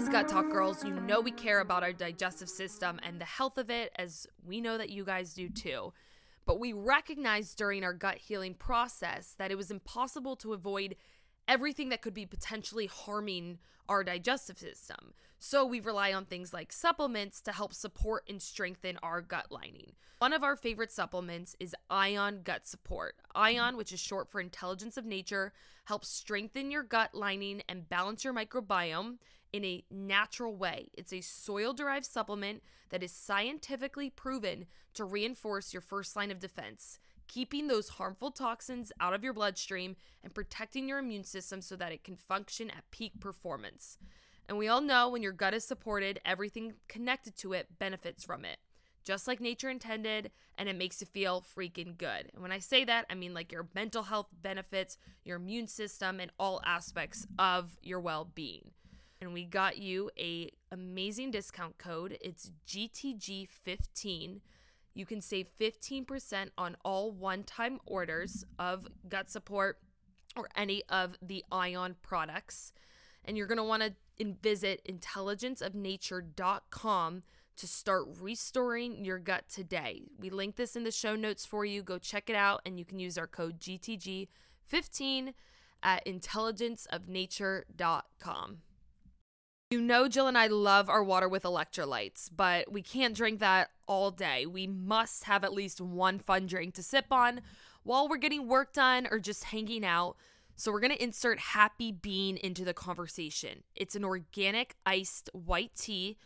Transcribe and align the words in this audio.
As 0.00 0.08
Gut 0.08 0.28
Talk 0.28 0.48
girls, 0.48 0.82
you 0.82 0.94
know 0.94 1.20
we 1.20 1.30
care 1.30 1.60
about 1.60 1.82
our 1.82 1.92
digestive 1.92 2.48
system 2.48 2.98
and 3.02 3.20
the 3.20 3.26
health 3.26 3.58
of 3.58 3.68
it, 3.68 3.92
as 3.96 4.26
we 4.46 4.58
know 4.58 4.78
that 4.78 4.88
you 4.88 5.04
guys 5.04 5.34
do 5.34 5.50
too. 5.50 5.92
But 6.46 6.58
we 6.58 6.72
recognized 6.72 7.58
during 7.58 7.84
our 7.84 7.92
gut 7.92 8.16
healing 8.16 8.54
process 8.54 9.34
that 9.36 9.50
it 9.50 9.58
was 9.58 9.70
impossible 9.70 10.36
to 10.36 10.54
avoid 10.54 10.96
everything 11.46 11.90
that 11.90 12.00
could 12.00 12.14
be 12.14 12.24
potentially 12.24 12.86
harming 12.86 13.58
our 13.90 14.02
digestive 14.02 14.56
system. 14.56 15.12
So 15.38 15.66
we 15.66 15.80
rely 15.80 16.14
on 16.14 16.24
things 16.24 16.54
like 16.54 16.72
supplements 16.72 17.42
to 17.42 17.52
help 17.52 17.74
support 17.74 18.24
and 18.26 18.40
strengthen 18.40 18.98
our 19.02 19.20
gut 19.20 19.52
lining. 19.52 19.92
One 20.20 20.32
of 20.32 20.42
our 20.42 20.56
favorite 20.56 20.92
supplements 20.92 21.56
is 21.60 21.76
Ion 21.90 22.40
Gut 22.42 22.66
Support. 22.66 23.16
Ion, 23.34 23.76
which 23.76 23.92
is 23.92 24.00
short 24.00 24.30
for 24.30 24.40
intelligence 24.40 24.96
of 24.96 25.04
nature, 25.04 25.52
helps 25.84 26.08
strengthen 26.08 26.70
your 26.70 26.84
gut 26.84 27.14
lining 27.14 27.62
and 27.68 27.88
balance 27.88 28.24
your 28.24 28.32
microbiome 28.32 29.18
in 29.52 29.64
a 29.64 29.84
natural 29.90 30.54
way. 30.54 30.88
It's 30.94 31.12
a 31.12 31.20
soil 31.20 31.72
derived 31.72 32.06
supplement 32.06 32.62
that 32.90 33.02
is 33.02 33.12
scientifically 33.12 34.10
proven 34.10 34.66
to 34.94 35.04
reinforce 35.04 35.72
your 35.72 35.80
first 35.80 36.16
line 36.16 36.30
of 36.30 36.40
defense, 36.40 36.98
keeping 37.28 37.68
those 37.68 37.90
harmful 37.90 38.30
toxins 38.30 38.92
out 39.00 39.14
of 39.14 39.24
your 39.24 39.32
bloodstream 39.32 39.96
and 40.22 40.34
protecting 40.34 40.88
your 40.88 40.98
immune 40.98 41.24
system 41.24 41.60
so 41.60 41.76
that 41.76 41.92
it 41.92 42.04
can 42.04 42.16
function 42.16 42.70
at 42.70 42.90
peak 42.90 43.20
performance. 43.20 43.98
And 44.48 44.58
we 44.58 44.68
all 44.68 44.80
know 44.80 45.08
when 45.08 45.22
your 45.22 45.32
gut 45.32 45.54
is 45.54 45.64
supported, 45.64 46.20
everything 46.24 46.74
connected 46.88 47.36
to 47.36 47.52
it 47.52 47.78
benefits 47.78 48.24
from 48.24 48.44
it. 48.44 48.58
Just 49.04 49.26
like 49.26 49.40
nature 49.40 49.70
intended, 49.70 50.30
and 50.58 50.68
it 50.68 50.76
makes 50.76 51.00
you 51.00 51.06
feel 51.06 51.40
freaking 51.40 51.96
good. 51.96 52.30
And 52.34 52.42
when 52.42 52.52
I 52.52 52.58
say 52.58 52.84
that, 52.84 53.06
I 53.08 53.14
mean 53.14 53.32
like 53.32 53.50
your 53.50 53.68
mental 53.74 54.02
health 54.02 54.26
benefits, 54.42 54.98
your 55.24 55.36
immune 55.36 55.68
system, 55.68 56.20
and 56.20 56.30
all 56.38 56.60
aspects 56.66 57.26
of 57.38 57.76
your 57.82 58.00
well 58.00 58.30
being 58.34 58.72
and 59.20 59.32
we 59.32 59.44
got 59.44 59.78
you 59.78 60.10
a 60.18 60.50
amazing 60.72 61.30
discount 61.30 61.78
code. 61.78 62.18
It's 62.20 62.50
GTG15. 62.66 64.40
You 64.94 65.06
can 65.06 65.20
save 65.20 65.48
15% 65.60 66.48
on 66.58 66.76
all 66.84 67.12
one-time 67.12 67.78
orders 67.86 68.44
of 68.58 68.88
gut 69.08 69.30
support 69.30 69.78
or 70.36 70.48
any 70.56 70.82
of 70.88 71.14
the 71.22 71.44
Ion 71.52 71.94
products. 72.02 72.72
And 73.24 73.36
you're 73.36 73.46
going 73.46 73.58
to 73.58 73.64
want 73.64 73.82
to 73.82 73.92
visit 74.42 74.80
intelligenceofnature.com 74.88 77.22
to 77.56 77.66
start 77.66 78.06
restoring 78.20 79.04
your 79.04 79.18
gut 79.18 79.44
today. 79.48 80.04
We 80.18 80.30
link 80.30 80.54
this 80.56 80.76
in 80.76 80.84
the 80.84 80.90
show 80.90 81.14
notes 81.14 81.44
for 81.44 81.66
you. 81.66 81.82
Go 81.82 81.98
check 81.98 82.30
it 82.30 82.36
out 82.36 82.62
and 82.64 82.78
you 82.78 82.86
can 82.86 82.98
use 82.98 83.18
our 83.18 83.26
code 83.26 83.60
GTG15 83.60 85.34
at 85.82 86.06
intelligenceofnature.com. 86.06 88.58
You 89.70 89.80
know, 89.80 90.08
Jill 90.08 90.26
and 90.26 90.36
I 90.36 90.48
love 90.48 90.88
our 90.90 91.04
water 91.04 91.28
with 91.28 91.44
electrolytes, 91.44 92.28
but 92.36 92.72
we 92.72 92.82
can't 92.82 93.14
drink 93.14 93.38
that 93.38 93.70
all 93.86 94.10
day. 94.10 94.44
We 94.44 94.66
must 94.66 95.22
have 95.24 95.44
at 95.44 95.52
least 95.52 95.80
one 95.80 96.18
fun 96.18 96.48
drink 96.48 96.74
to 96.74 96.82
sip 96.82 97.04
on 97.12 97.40
while 97.84 98.08
we're 98.08 98.16
getting 98.16 98.48
work 98.48 98.72
done 98.72 99.06
or 99.08 99.20
just 99.20 99.44
hanging 99.44 99.84
out. 99.84 100.16
So, 100.56 100.72
we're 100.72 100.80
going 100.80 100.94
to 100.94 101.00
insert 101.00 101.38
Happy 101.38 101.92
Being 101.92 102.36
into 102.38 102.64
the 102.64 102.74
conversation. 102.74 103.62
It's 103.76 103.94
an 103.94 104.04
organic 104.04 104.74
iced 104.84 105.30
white 105.34 105.76
tea 105.76 106.18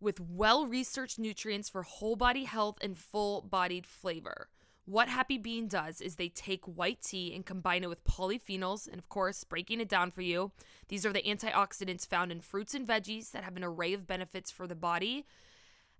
with 0.00 0.18
well 0.18 0.66
researched 0.66 1.20
nutrients 1.20 1.68
for 1.68 1.84
whole 1.84 2.16
body 2.16 2.46
health 2.46 2.78
and 2.80 2.98
full 2.98 3.42
bodied 3.42 3.86
flavor. 3.86 4.48
What 4.84 5.08
Happy 5.08 5.38
Being 5.38 5.68
does 5.68 6.00
is 6.00 6.16
they 6.16 6.28
take 6.28 6.64
white 6.64 7.02
tea 7.02 7.32
and 7.34 7.46
combine 7.46 7.84
it 7.84 7.88
with 7.88 8.04
polyphenols, 8.04 8.88
and 8.88 8.98
of 8.98 9.08
course, 9.08 9.44
breaking 9.44 9.80
it 9.80 9.88
down 9.88 10.10
for 10.10 10.22
you, 10.22 10.50
these 10.88 11.06
are 11.06 11.12
the 11.12 11.22
antioxidants 11.22 12.06
found 12.06 12.32
in 12.32 12.40
fruits 12.40 12.74
and 12.74 12.86
veggies 12.86 13.30
that 13.30 13.44
have 13.44 13.56
an 13.56 13.62
array 13.62 13.92
of 13.92 14.08
benefits 14.08 14.50
for 14.50 14.66
the 14.66 14.74
body, 14.74 15.24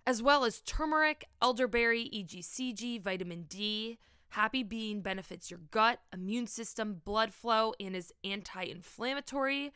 as 0.05 0.21
well 0.21 0.43
as 0.43 0.59
turmeric, 0.59 1.25
elderberry, 1.41 2.09
EGCG, 2.13 3.01
vitamin 3.01 3.43
D. 3.43 3.99
Happy 4.29 4.63
Being 4.63 4.99
benefits 4.99 5.49
your 5.49 5.61
gut, 5.71 5.99
immune 6.11 6.47
system, 6.47 7.01
blood 7.05 7.33
flow, 7.33 7.73
and 7.79 7.95
is 7.95 8.11
anti 8.25 8.63
inflammatory. 8.63 9.71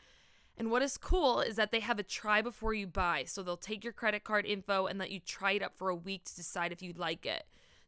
And 0.58 0.70
what 0.70 0.82
is 0.82 0.98
cool 0.98 1.40
is 1.40 1.56
that 1.56 1.72
they 1.72 1.80
have 1.80 2.00
a 2.00 2.04
try 2.04 2.42
before 2.42 2.74
you 2.74 2.88
buy. 2.88 3.24
So 3.26 3.42
they'll 3.42 3.56
take 3.56 3.84
your 3.84 3.94
credit 3.94 4.26
card 4.26 4.46
info 4.46 4.88
and 4.88 5.00
let 5.00 5.12
you 5.12 5.20
try 5.20 5.52
it 5.52 5.64
up 5.64 5.78
for 5.78 5.88
a 5.88 5.96
week 5.96 6.26
to 6.26 6.36
decide 6.36 6.72
if 6.74 6.82
you'd 6.82 6.98
like 6.98 7.26
it. 7.26 7.46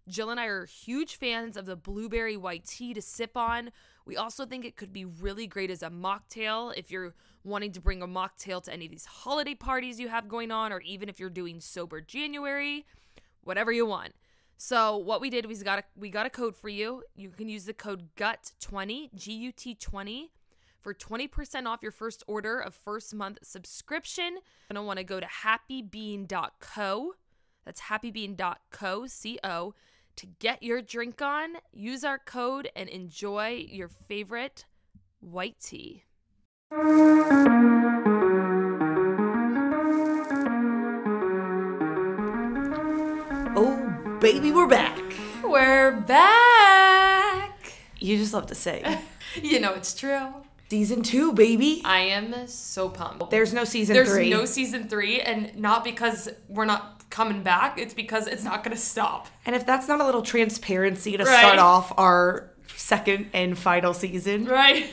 Jill 0.10 0.32
and 0.32 0.40
I 0.40 0.48
are 0.48 0.66
huge 0.66 1.16
fans 1.16 1.56
of 1.56 1.66
the 1.66 1.76
blueberry 1.76 2.36
white 2.36 2.66
tea 2.66 2.94
to 2.94 3.02
sip 3.02 3.38
on. 3.38 3.72
We 4.06 4.18
also 4.18 4.46
think 4.46 4.66
it 4.66 4.76
could 4.76 4.92
be 4.92 5.06
really 5.06 5.46
great 5.46 5.70
as 5.70 5.84
a 5.84 5.90
mocktail 5.90 6.76
if 6.76 6.90
you're 6.90 7.14
wanting 7.44 7.72
to 7.74 7.82
bring 7.82 8.02
a 8.02 8.08
mocktail 8.08 8.62
to 8.64 8.74
any 8.74 8.86
of 8.86 8.92
these 8.92 9.06
holiday 9.06 9.56
parties 9.56 10.00
you 10.00 10.08
have 10.08 10.28
going 10.28 10.52
on, 10.52 10.74
or 10.74 10.82
even 10.82 11.10
if 11.10 11.20
you're 11.20 11.30
doing 11.30 11.62
sober 11.62 12.02
January, 12.02 12.86
whatever 13.44 13.72
you 13.72 13.86
want. 13.86 14.14
So 14.58 14.98
what 14.98 15.22
we 15.22 15.30
did 15.30 15.46
was 15.46 15.64
got 15.64 15.80
a, 15.80 15.84
we 15.96 16.10
got 16.10 16.26
a 16.26 16.30
code 16.30 16.58
for 16.58 16.70
you. 16.70 17.04
You 17.16 17.30
can 17.30 17.48
use 17.48 17.66
the 17.66 17.74
code 17.74 18.10
GUT20 18.18 19.14
G 19.14 19.34
U 19.34 19.52
T 19.52 19.76
20 19.76 20.32
for 20.82 20.94
20% 20.94 21.66
off 21.66 21.82
your 21.82 21.92
first 21.92 22.24
order 22.28 22.60
of 22.60 22.74
first 22.74 23.14
month 23.14 23.38
subscription. 23.44 24.34
You're 24.34 24.74
going 24.74 24.84
to 24.84 24.84
want 24.84 24.98
to 24.98 25.04
go 25.04 25.20
to 25.20 25.28
happybeing.co. 25.28 27.14
That's 27.66 27.82
happybeing.co, 27.82 29.08
C 29.08 29.40
O 29.44 29.74
to 30.20 30.26
get 30.40 30.62
your 30.62 30.82
drink 30.82 31.22
on, 31.22 31.52
use 31.72 32.04
our 32.04 32.20
code 32.20 32.70
and 32.76 32.90
enjoy 32.90 33.66
your 33.70 33.88
favorite 33.88 34.66
white 35.22 35.56
tea. 35.64 36.04
Oh, 43.56 44.18
baby, 44.20 44.52
we're 44.52 44.68
back. 44.68 45.02
We're 45.42 45.94
back. 46.02 47.72
You 48.00 48.18
just 48.18 48.34
love 48.34 48.48
to 48.48 48.56
say. 48.56 49.00
you 49.42 49.62
know, 49.62 49.74
it's 49.74 49.96
true. 49.96 50.34
Season 50.70 51.02
two, 51.02 51.32
baby. 51.32 51.82
I 51.86 52.00
am 52.00 52.46
so 52.48 52.90
pumped. 52.90 53.32
There's 53.32 53.54
no 53.54 53.64
season 53.64 53.94
There's 53.94 54.10
three. 54.10 54.30
no 54.30 54.44
season 54.44 54.90
three, 54.90 55.22
and 55.22 55.56
not 55.56 55.86
because 55.86 56.28
we're 56.50 56.66
not 56.66 56.99
coming 57.10 57.42
back, 57.44 57.78
it's 57.80 57.94
because 57.94 58.28
it's 58.28 58.44
not 58.44 58.64
going 58.64 58.76
to 58.76 58.82
stop. 58.82 59.28
And 59.46 59.56
if 59.56 59.66
that's 59.66 59.88
not 59.88 60.00
a 60.02 60.06
little 60.06 60.22
transparency 60.22 61.18
to 61.18 61.24
Right. 61.24 61.40
start 61.40 61.60
off 61.60 61.92
our 61.98 62.52
second 62.76 63.30
and 63.34 63.58
final 63.58 63.94
season, 63.94 64.46
Right. 64.46 64.88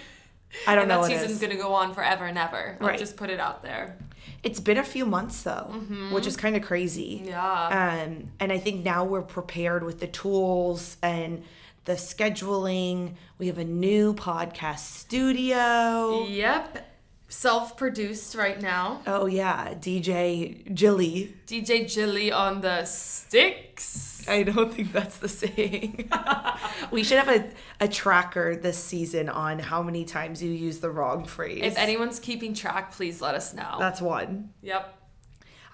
I 0.67 0.75
don't 0.75 0.83
and 0.85 0.89
know 0.89 1.03
that 1.07 1.11
season's 1.21 1.39
going 1.41 1.51
to 1.53 1.59
go 1.63 1.75
on 1.75 1.93
forever 1.95 2.25
and 2.25 2.39
ever. 2.39 2.79
I'll 2.81 2.89
Right. 2.89 2.99
just 2.99 3.17
put 3.17 3.29
it 3.31 3.39
out 3.41 3.63
there. 3.63 3.99
It's 4.43 4.61
been 4.61 4.79
a 4.79 4.85
few 4.85 5.05
months 5.05 5.43
though, 5.43 5.83
which 6.13 6.27
is 6.27 6.37
kind 6.37 6.57
of 6.57 6.63
crazy. 6.63 7.19
Mm-hmm. 7.19 7.29
Yeah. 7.29 8.03
Um, 8.07 8.31
and 8.41 8.53
I 8.53 8.59
think 8.59 8.85
now 8.85 9.05
we're 9.05 9.23
prepared 9.23 9.83
with 9.85 9.99
the 10.01 10.07
tools 10.07 10.97
and 11.03 11.43
the 11.85 11.95
scheduling. 11.95 13.15
We 13.39 13.49
have 13.49 13.59
a 13.59 13.65
new 13.65 14.15
podcast 14.15 14.79
studio. 14.81 16.25
Yep. 16.27 16.87
Self 17.29 17.77
produced 17.77 18.37
right 18.37 18.61
now. 18.61 19.03
Oh 19.07 19.27
yeah, 19.27 19.75
DJ 19.75 20.73
Jilly. 20.73 21.35
DJ 21.47 21.93
Jilly 21.93 22.31
on 22.31 22.61
the 22.61 22.85
sticks. 22.85 24.25
I 24.29 24.45
don't 24.45 24.73
think 24.73 24.93
that's 24.93 25.19
the 25.19 25.29
saying. 25.29 26.09
we 26.93 27.03
should 27.03 27.19
have 27.19 27.29
a, 27.29 27.51
a 27.81 27.89
tracker 27.89 28.57
this 28.57 28.79
season 28.79 29.29
on 29.29 29.59
how 29.59 29.83
many 29.83 30.05
times 30.05 30.43
you 30.43 30.51
use 30.51 30.79
the 30.79 30.91
wrong 30.91 31.25
phrase. 31.25 31.63
If 31.63 31.79
anyone's 31.79 32.21
keeping 32.21 32.55
track, 32.55 32.93
please 32.93 33.21
let 33.21 33.35
us 33.35 33.55
know. 33.55 33.77
that's 33.79 34.01
one. 34.01 34.51
yep. 34.63 34.97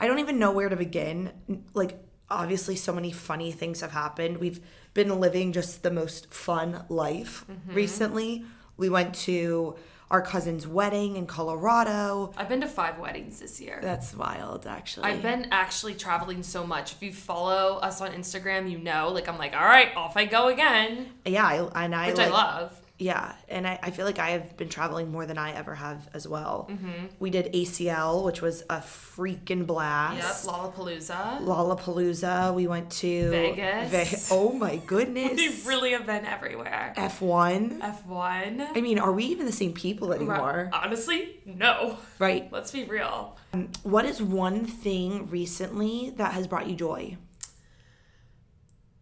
I 0.00 0.06
don't 0.06 0.18
even 0.18 0.38
know 0.38 0.50
where 0.52 0.68
to 0.68 0.76
begin. 0.76 1.32
Like, 1.74 1.96
obviously, 2.28 2.76
so 2.76 2.92
many 2.92 3.12
funny 3.12 3.52
things 3.52 3.82
have 3.82 3.92
happened. 3.92 4.38
We've 4.38 4.60
been 4.94 5.20
living 5.20 5.52
just 5.52 5.82
the 5.82 5.92
most 5.92 6.32
fun 6.32 6.84
life 6.88 7.44
mm-hmm. 7.48 7.74
recently. 7.74 8.44
We 8.76 8.88
went 8.88 9.14
to 9.26 9.76
our 10.12 10.20
cousin's 10.20 10.66
wedding 10.66 11.16
in 11.16 11.26
Colorado. 11.26 12.32
I've 12.36 12.48
been 12.48 12.60
to 12.60 12.68
five 12.68 12.98
weddings 12.98 13.40
this 13.40 13.60
year. 13.60 13.80
That's 13.82 14.14
wild, 14.14 14.66
actually. 14.66 15.06
I've 15.06 15.22
been 15.22 15.48
actually 15.50 15.94
traveling 15.94 16.42
so 16.42 16.66
much. 16.66 16.92
If 16.92 17.02
you 17.02 17.14
follow 17.14 17.78
us 17.78 18.02
on 18.02 18.12
Instagram, 18.12 18.70
you 18.70 18.78
know, 18.78 19.08
like 19.08 19.26
I'm 19.26 19.38
like, 19.38 19.54
all 19.54 19.64
right, 19.64 19.88
off 19.96 20.16
I 20.16 20.26
go 20.26 20.48
again, 20.48 21.08
yeah, 21.24 21.46
I, 21.46 21.84
and 21.84 21.94
I 21.94 22.08
which 22.08 22.18
like, 22.18 22.28
I 22.28 22.30
love. 22.30 22.81
Yeah, 22.98 23.32
and 23.48 23.66
I, 23.66 23.80
I 23.82 23.90
feel 23.90 24.06
like 24.06 24.18
I 24.20 24.30
have 24.30 24.56
been 24.56 24.68
traveling 24.68 25.10
more 25.10 25.26
than 25.26 25.36
I 25.36 25.52
ever 25.52 25.74
have 25.74 26.08
as 26.14 26.28
well. 26.28 26.68
Mm-hmm. 26.70 27.06
We 27.18 27.30
did 27.30 27.52
ACL, 27.52 28.24
which 28.24 28.40
was 28.40 28.62
a 28.70 28.76
freaking 28.78 29.66
blast. 29.66 30.44
Yep. 30.46 30.54
Lollapalooza. 30.54 31.40
Lollapalooza. 31.40 32.54
We 32.54 32.66
went 32.68 32.90
to 32.92 33.30
Vegas. 33.30 34.28
oh 34.30 34.52
my 34.52 34.76
goodness. 34.86 35.36
We 35.36 35.68
really 35.68 35.92
have 35.92 36.06
been 36.06 36.24
everywhere. 36.26 36.94
F1. 36.96 37.80
F1. 37.80 38.68
I 38.76 38.80
mean, 38.80 38.98
are 38.98 39.12
we 39.12 39.24
even 39.24 39.46
the 39.46 39.52
same 39.52 39.72
people 39.72 40.12
anymore? 40.12 40.70
Honestly, 40.72 41.40
no. 41.44 41.98
Right. 42.18 42.48
Let's 42.52 42.70
be 42.70 42.84
real. 42.84 43.36
Um, 43.52 43.68
what 43.82 44.04
is 44.04 44.22
one 44.22 44.64
thing 44.64 45.28
recently 45.28 46.10
that 46.16 46.32
has 46.34 46.46
brought 46.46 46.68
you 46.68 46.76
joy? 46.76 47.16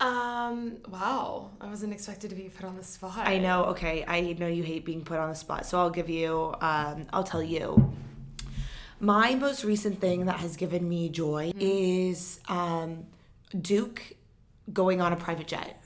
Um, 0.01 0.79
wow. 0.89 1.51
I 1.61 1.67
wasn't 1.67 1.93
expected 1.93 2.31
to 2.31 2.37
be 2.37 2.45
put 2.45 2.65
on 2.65 2.77
the 2.77 2.83
spot. 2.83 3.19
I 3.19 3.39
know. 3.39 3.65
Okay, 3.67 4.05
I 4.09 4.35
know 4.39 4.47
you 4.47 4.63
hate 4.63 4.85
being 4.85 5.05
put 5.05 5.19
on 5.19 5.29
the 5.29 5.35
spot, 5.35 5.67
so 5.67 5.79
I'll 5.79 5.91
give 5.91 6.09
you. 6.09 6.55
Um, 6.61 7.07
I'll 7.13 7.25
tell 7.25 7.43
you. 7.43 7.95
My 8.99 9.35
most 9.35 9.65
recent 9.65 10.01
thing 10.01 10.27
that 10.27 10.41
has 10.41 10.57
given 10.57 10.87
me 10.87 11.09
joy 11.09 11.53
is 11.59 12.41
um, 12.49 13.07
Duke 13.59 14.15
going 14.73 15.01
on 15.01 15.13
a 15.13 15.17
private 15.17 15.47
jet. 15.47 15.83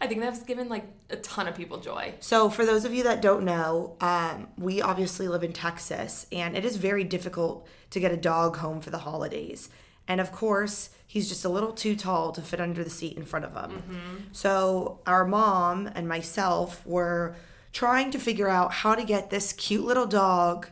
I 0.00 0.06
think 0.06 0.20
that's 0.20 0.42
given 0.42 0.68
like 0.68 0.84
a 1.10 1.16
ton 1.16 1.46
of 1.46 1.54
people 1.54 1.78
joy. 1.78 2.14
So, 2.20 2.50
for 2.50 2.66
those 2.66 2.84
of 2.84 2.92
you 2.92 3.04
that 3.04 3.22
don't 3.22 3.44
know, 3.44 3.96
um, 4.00 4.48
we 4.58 4.82
obviously 4.82 5.28
live 5.28 5.44
in 5.44 5.52
Texas, 5.52 6.26
and 6.32 6.56
it 6.56 6.64
is 6.64 6.76
very 6.76 7.04
difficult 7.04 7.66
to 7.90 8.00
get 8.00 8.10
a 8.10 8.16
dog 8.16 8.56
home 8.56 8.80
for 8.80 8.90
the 8.90 8.98
holidays. 8.98 9.68
And 10.08 10.20
of 10.20 10.32
course, 10.32 10.90
he's 11.06 11.28
just 11.28 11.44
a 11.44 11.48
little 11.48 11.72
too 11.72 11.96
tall 11.96 12.32
to 12.32 12.42
fit 12.42 12.60
under 12.60 12.82
the 12.82 12.90
seat 12.90 13.16
in 13.16 13.24
front 13.24 13.44
of 13.44 13.52
him. 13.52 13.78
Mm-hmm. 13.78 14.16
So, 14.32 15.00
our 15.06 15.24
mom 15.24 15.88
and 15.94 16.08
myself 16.08 16.84
were 16.86 17.36
trying 17.72 18.10
to 18.10 18.18
figure 18.18 18.48
out 18.48 18.72
how 18.72 18.94
to 18.94 19.04
get 19.04 19.30
this 19.30 19.52
cute 19.52 19.84
little 19.84 20.06
dog 20.06 20.68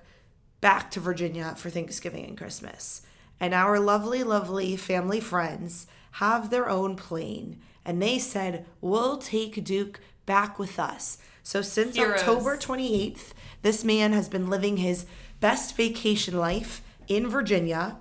back 0.60 0.90
to 0.90 1.00
Virginia 1.00 1.54
for 1.56 1.70
Thanksgiving 1.70 2.26
and 2.26 2.36
Christmas. 2.36 3.02
And 3.38 3.54
our 3.54 3.80
lovely, 3.80 4.22
lovely 4.22 4.76
family 4.76 5.20
friends 5.20 5.86
have 6.12 6.50
their 6.50 6.68
own 6.68 6.96
plane. 6.96 7.60
And 7.84 8.02
they 8.02 8.18
said, 8.18 8.66
We'll 8.80 9.16
take 9.16 9.64
Duke 9.64 10.00
back 10.26 10.58
with 10.58 10.78
us. 10.78 11.18
So 11.42 11.62
since 11.62 11.96
Heroes. 11.96 12.20
October 12.20 12.56
28th, 12.56 13.32
this 13.62 13.82
man 13.82 14.12
has 14.12 14.28
been 14.28 14.50
living 14.50 14.76
his 14.76 15.06
best 15.40 15.76
vacation 15.76 16.38
life 16.38 16.82
in 17.08 17.28
Virginia. 17.28 17.96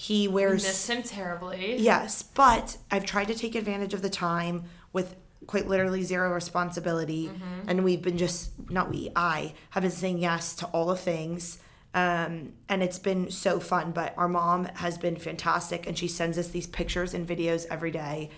He 0.00 0.28
wears 0.28 0.62
We 0.62 0.68
Miss 0.68 0.88
him 0.88 1.02
terribly. 1.02 1.76
Yes, 1.76 2.22
but 2.22 2.78
I've 2.90 3.04
tried 3.04 3.26
to 3.26 3.34
take 3.34 3.54
advantage 3.54 3.92
of 3.92 4.00
the 4.00 4.08
time 4.08 4.64
with 4.94 5.14
quite 5.46 5.68
literally 5.68 6.04
zero 6.04 6.32
responsibility. 6.32 7.30
And 7.68 7.84
we've 7.84 8.00
been 8.00 8.16
just, 8.16 8.52
not 8.70 8.88
we, 8.88 9.10
I 9.14 9.52
have 9.68 9.82
been 9.82 9.92
saying 9.92 10.16
yes 10.16 10.54
to 10.54 10.66
all 10.68 10.86
the 10.86 10.96
things. 10.96 11.58
Um, 11.92 12.54
and 12.66 12.82
it's 12.82 12.98
been 12.98 13.30
so 13.30 13.60
fun. 13.60 13.92
But 13.92 14.14
our 14.16 14.26
mom 14.26 14.64
has 14.76 14.96
been 14.96 15.16
fantastic 15.16 15.86
and 15.86 15.98
she 15.98 16.08
sends 16.08 16.38
us 16.38 16.48
these 16.48 16.66
pictures 16.66 17.12
and 17.12 17.28
videos 17.28 17.66
every 17.70 17.90
day. 17.90 18.30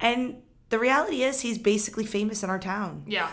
And 0.00 0.36
the 0.70 0.78
reality 0.78 1.24
is, 1.24 1.42
he's 1.42 1.58
basically 1.58 2.06
famous 2.06 2.42
in 2.42 2.48
our 2.48 2.58
town. 2.58 3.04
Yeah. 3.06 3.28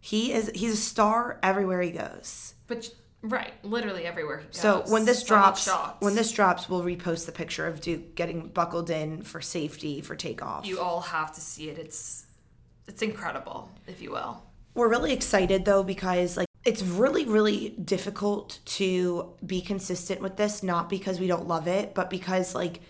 He 0.00 0.32
is, 0.32 0.52
he's 0.54 0.74
a 0.74 0.76
star 0.76 1.40
everywhere 1.42 1.82
he 1.82 1.90
goes. 1.90 2.54
But 2.68 2.90
right, 3.22 3.52
literally 3.62 4.04
everywhere. 4.06 4.42
So 4.50 4.84
when 4.88 5.04
this 5.04 5.22
drops, 5.22 5.68
when 6.00 6.14
this 6.14 6.32
drops, 6.32 6.68
we'll 6.68 6.82
repost 6.82 7.26
the 7.26 7.32
picture 7.32 7.66
of 7.66 7.80
Duke 7.80 8.14
getting 8.14 8.48
buckled 8.48 8.90
in 8.90 9.22
for 9.22 9.40
safety 9.40 10.00
for 10.00 10.14
takeoff. 10.16 10.66
you 10.66 10.80
all 10.80 11.00
have 11.00 11.32
to 11.34 11.40
see 11.40 11.68
it. 11.68 11.78
It's 11.78 12.26
it's 12.86 13.02
incredible, 13.02 13.70
if 13.86 14.00
you 14.00 14.10
will. 14.10 14.42
We're 14.74 14.88
really 14.88 15.12
excited 15.12 15.64
though 15.64 15.82
because 15.82 16.36
like 16.36 16.46
it's 16.64 16.82
really 16.82 17.24
really 17.24 17.70
difficult 17.70 18.58
to 18.64 19.32
be 19.44 19.60
consistent 19.60 20.20
with 20.20 20.36
this 20.36 20.62
not 20.62 20.88
because 20.88 21.18
we 21.18 21.26
don't 21.26 21.46
love 21.48 21.66
it 21.66 21.94
but 21.94 22.10
because 22.10 22.54
like 22.54 22.80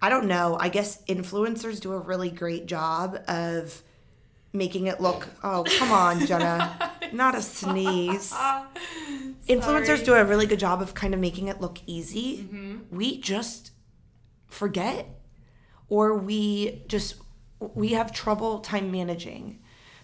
I 0.00 0.08
don't 0.10 0.26
know, 0.26 0.56
I 0.60 0.68
guess 0.68 1.02
influencers 1.08 1.80
do 1.80 1.92
a 1.92 1.98
really 1.98 2.30
great 2.30 2.66
job 2.66 3.18
of 3.26 3.82
making 4.52 4.86
it 4.86 5.00
look 5.00 5.28
oh 5.42 5.64
come 5.78 5.90
on 5.92 6.26
Jenna 6.26 6.92
not 7.12 7.34
a 7.34 7.42
sneeze 7.42 8.32
influencers 9.48 10.04
do 10.04 10.14
a 10.14 10.24
really 10.24 10.46
good 10.46 10.60
job 10.60 10.82
of 10.82 10.94
kind 10.94 11.14
of 11.14 11.20
making 11.20 11.48
it 11.48 11.60
look 11.60 11.78
easy. 11.86 12.38
Mm-hmm. 12.38 12.96
We 12.96 13.20
just 13.20 13.72
forget 14.46 15.08
or 15.88 16.14
we 16.14 16.82
just 16.86 17.16
we 17.74 17.88
have 17.88 18.12
trouble 18.12 18.60
time 18.60 18.90
managing. 18.90 19.60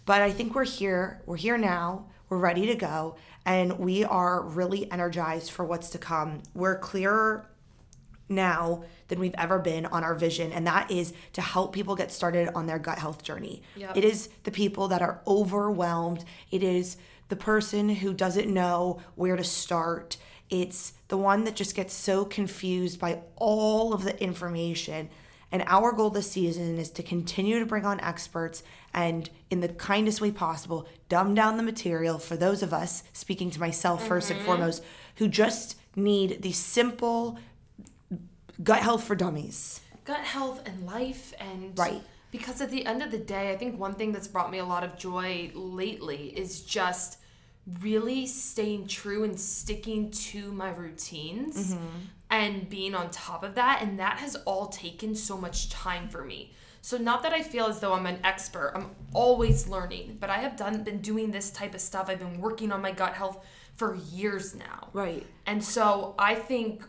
But 0.07 0.21
i 0.21 0.31
think 0.31 0.55
we're 0.55 0.65
here 0.65 1.23
we're 1.27 1.37
here 1.37 1.57
now 1.57 2.07
we're 2.29 2.39
ready 2.39 2.67
to 2.67 2.75
go 2.75 3.17
and 3.47 3.79
we 3.79 4.05
are 4.05 4.43
really 4.43 4.91
energized 4.91 5.51
for 5.51 5.65
what's 5.65 5.91
to 5.91 5.99
come. 5.99 6.43
We're 6.55 6.79
clearer 6.79 7.51
now 8.29 8.85
than 9.09 9.21
we've 9.21 9.35
ever 9.37 9.59
been 9.59 9.85
on 9.87 10.03
our 10.03 10.15
vision 10.15 10.51
and 10.51 10.67
that 10.67 10.91
is 10.91 11.13
to 11.35 11.43
help 11.43 11.75
people 11.75 11.95
get 11.95 12.11
started 12.11 12.49
on 12.55 12.67
their 12.67 12.79
gut 12.79 12.99
health 12.99 13.23
journey. 13.23 13.63
Yep. 13.77 13.97
it 13.97 14.05
is 14.05 14.31
the 14.45 14.51
people 14.51 14.89
that 14.89 15.03
are 15.03 15.21
overwhelmed. 15.27 16.25
It 16.51 16.63
is 16.63 16.97
the 17.35 17.45
person 17.45 17.89
who 17.89 18.15
doesn't 18.15 18.53
know 18.53 19.01
where 19.17 19.37
to 19.37 19.45
start 19.45 20.17
it's 20.51 20.93
the 21.09 21.17
one 21.17 21.45
that 21.45 21.57
just 21.57 21.75
gets 21.75 21.93
so 21.93 22.25
confused 22.25 23.01
by 23.01 23.19
all 23.37 23.93
of 23.93 24.05
the 24.05 24.23
information 24.23 25.09
and 25.51 25.65
our 25.67 25.93
goal 25.93 26.11
this 26.11 26.31
season 26.31 26.79
is 26.79 26.91
to 26.91 27.03
continue 27.03 27.59
to 27.61 27.67
bring 27.67 27.85
on 27.85 28.01
experts 28.01 28.65
and, 28.93 29.31
in 29.51 29.61
the 29.61 29.69
kindest 29.69 30.21
way 30.21 30.33
possible, 30.33 30.89
dumb 31.09 31.33
down 31.33 31.57
the 31.57 31.63
material 31.63 32.19
for 32.19 32.37
those 32.37 32.61
of 32.61 32.73
us, 32.73 33.05
speaking 33.13 33.51
to 33.53 33.61
myself 33.61 34.03
1st 34.03 34.31
and 34.31 34.39
mm-hmm. 34.39 34.47
foremost, 34.47 34.83
who 35.17 35.29
just 35.29 35.77
need 35.95 36.43
the 36.43 36.51
simple 36.51 37.39
gut 38.65 38.81
health 38.81 39.05
for 39.05 39.15
dummies. 39.15 39.81
gut 40.05 40.21
health 40.21 40.61
and 40.67 40.87
life 40.87 41.33
and 41.39 41.79
Right. 41.79 42.03
because 42.33 42.61
at 42.61 42.71
the 42.71 42.85
end 42.85 43.01
of 43.01 43.13
the 43.13 43.19
day 43.19 43.53
i 43.53 43.57
think 43.57 43.79
one 43.79 43.95
thing 43.95 44.11
that's 44.11 44.27
brought 44.27 44.51
me 44.51 44.59
a 44.59 44.65
lot 44.65 44.83
of 44.83 44.99
joy 44.99 45.53
lately 45.55 46.37
is 46.37 46.63
just 46.63 47.19
really 47.81 48.27
staying 48.27 48.87
true 48.87 49.25
and 49.25 49.39
sticking 49.39 50.11
to 50.11 50.53
my 50.53 50.71
routines 50.71 51.75
mm-hmm. 51.75 51.87
and 52.31 52.69
being 52.69 52.95
on 52.95 53.11
top 53.11 53.43
of 53.43 53.55
that 53.55 53.81
and 53.83 53.99
that 53.99 54.19
has 54.19 54.37
all 54.45 54.67
taken 54.67 55.15
so 55.15 55.37
much 55.37 55.71
time 55.71 56.09
for 56.09 56.25
me. 56.25 56.53
So 56.83 56.99
not 56.99 57.23
that 57.23 57.33
i 57.33 57.43
feel 57.43 57.65
as 57.65 57.81
though 57.81 57.95
i'm 57.95 58.05
an 58.05 58.19
expert 58.25 58.73
i'm 58.75 58.91
always 59.15 59.67
learning 59.67 60.19
but 60.21 60.29
i 60.29 60.37
have 60.37 60.55
done 60.55 60.85
been 60.85 61.01
doing 61.01 61.31
this 61.31 61.51
type 61.51 61.75
of 61.75 61.81
stuff. 61.81 62.11
I've 62.11 62.19
been 62.19 62.39
working 62.39 62.73
on 62.73 62.83
my 62.83 62.93
gut 62.93 63.15
health 63.15 63.43
for 63.77 63.97
years 64.13 64.55
now. 64.55 64.91
Right. 64.93 65.27
and 65.47 65.65
so 65.65 66.15
I 66.19 66.35
think 66.35 66.85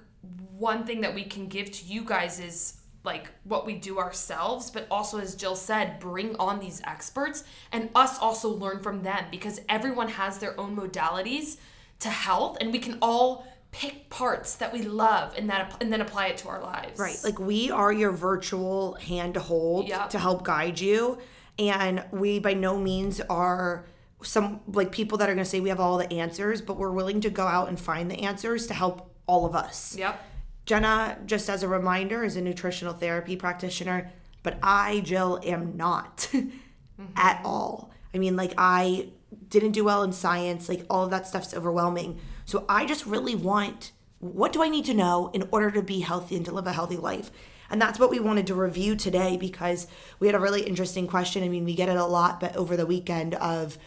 one 0.57 0.85
thing 0.85 1.01
that 1.01 1.13
we 1.13 1.23
can 1.23 1.47
give 1.47 1.71
to 1.71 1.85
you 1.85 2.03
guys 2.03 2.39
is 2.39 2.77
like 3.05 3.29
what 3.43 3.65
we 3.65 3.75
do 3.75 3.99
ourselves, 3.99 4.69
but 4.71 4.87
also, 4.89 5.19
as 5.19 5.35
Jill 5.35 5.55
said, 5.55 5.99
bring 5.99 6.35
on 6.37 6.59
these 6.59 6.81
experts 6.85 7.43
and 7.71 7.89
us 7.95 8.19
also 8.19 8.49
learn 8.49 8.81
from 8.81 9.03
them 9.03 9.25
because 9.31 9.61
everyone 9.69 10.09
has 10.09 10.39
their 10.39 10.59
own 10.59 10.75
modalities 10.75 11.57
to 11.99 12.09
health, 12.09 12.57
and 12.59 12.73
we 12.73 12.79
can 12.79 12.97
all 13.01 13.47
pick 13.71 14.09
parts 14.09 14.55
that 14.55 14.71
we 14.71 14.81
love 14.81 15.33
and 15.37 15.49
that 15.49 15.75
and 15.81 15.91
then 15.91 15.99
apply 16.01 16.27
it 16.27 16.37
to 16.37 16.47
our 16.47 16.61
lives. 16.61 16.97
Right. 16.99 17.17
Like 17.23 17.39
we 17.39 17.71
are 17.71 17.91
your 17.91 18.11
virtual 18.11 18.93
hand 18.95 19.33
to 19.33 19.39
hold 19.41 19.87
Yep. 19.89 20.09
to 20.11 20.19
help 20.19 20.43
guide 20.43 20.79
you. 20.79 21.17
And 21.59 22.03
we 22.11 22.39
by 22.39 22.53
no 22.53 22.77
means 22.77 23.19
are 23.29 23.85
some 24.23 24.61
like 24.67 24.91
people 24.91 25.17
that 25.17 25.29
are 25.29 25.33
going 25.33 25.43
to 25.43 25.49
say 25.49 25.59
we 25.59 25.69
have 25.69 25.79
all 25.81 25.97
the 25.97 26.11
answers, 26.11 26.61
but 26.61 26.77
we're 26.77 26.91
willing 26.91 27.19
to 27.21 27.29
go 27.29 27.45
out 27.45 27.67
and 27.67 27.79
find 27.79 28.09
the 28.09 28.23
answers 28.23 28.67
to 28.67 28.73
help 28.73 29.13
all 29.27 29.45
of 29.45 29.55
us. 29.55 29.95
Yep. 29.97 30.21
Jenna, 30.65 31.17
just 31.25 31.49
as 31.49 31.63
a 31.63 31.67
reminder, 31.67 32.23
is 32.23 32.35
a 32.35 32.41
nutritional 32.41 32.93
therapy 32.93 33.35
practitioner, 33.35 34.11
but 34.43 34.57
I, 34.63 35.01
Jill, 35.01 35.39
am 35.43 35.77
not 35.77 36.29
at 37.15 37.41
all. 37.43 37.91
I 38.13 38.17
mean, 38.17 38.35
like, 38.35 38.53
I 38.57 39.09
didn't 39.49 39.73
do 39.73 39.83
well 39.83 40.03
in 40.03 40.11
science, 40.11 40.67
like, 40.69 40.85
all 40.89 41.03
of 41.03 41.11
that 41.11 41.27
stuff's 41.27 41.53
overwhelming. 41.53 42.19
So 42.45 42.65
I 42.67 42.85
just 42.85 43.05
really 43.05 43.35
want 43.35 43.91
what 44.19 44.53
do 44.53 44.63
I 44.63 44.69
need 44.69 44.85
to 44.85 44.93
know 44.93 45.29
in 45.33 45.47
order 45.51 45.71
to 45.71 45.81
be 45.81 45.99
healthy 45.99 46.35
and 46.35 46.45
to 46.45 46.51
live 46.51 46.67
a 46.67 46.73
healthy 46.73 46.97
life? 46.97 47.31
And 47.69 47.81
that's 47.81 47.99
what 47.99 48.09
we 48.09 48.19
wanted 48.19 48.47
to 48.47 48.55
review 48.55 48.95
today 48.95 49.37
because 49.37 49.87
we 50.19 50.27
had 50.27 50.35
a 50.35 50.39
really 50.39 50.61
interesting 50.61 51.07
question. 51.07 51.43
I 51.43 51.49
mean, 51.49 51.65
we 51.65 51.75
get 51.75 51.89
it 51.89 51.97
a 51.97 52.05
lot, 52.05 52.39
but 52.39 52.55
over 52.55 52.77
the 52.77 52.85
weekend 52.85 53.35
of, 53.35 53.77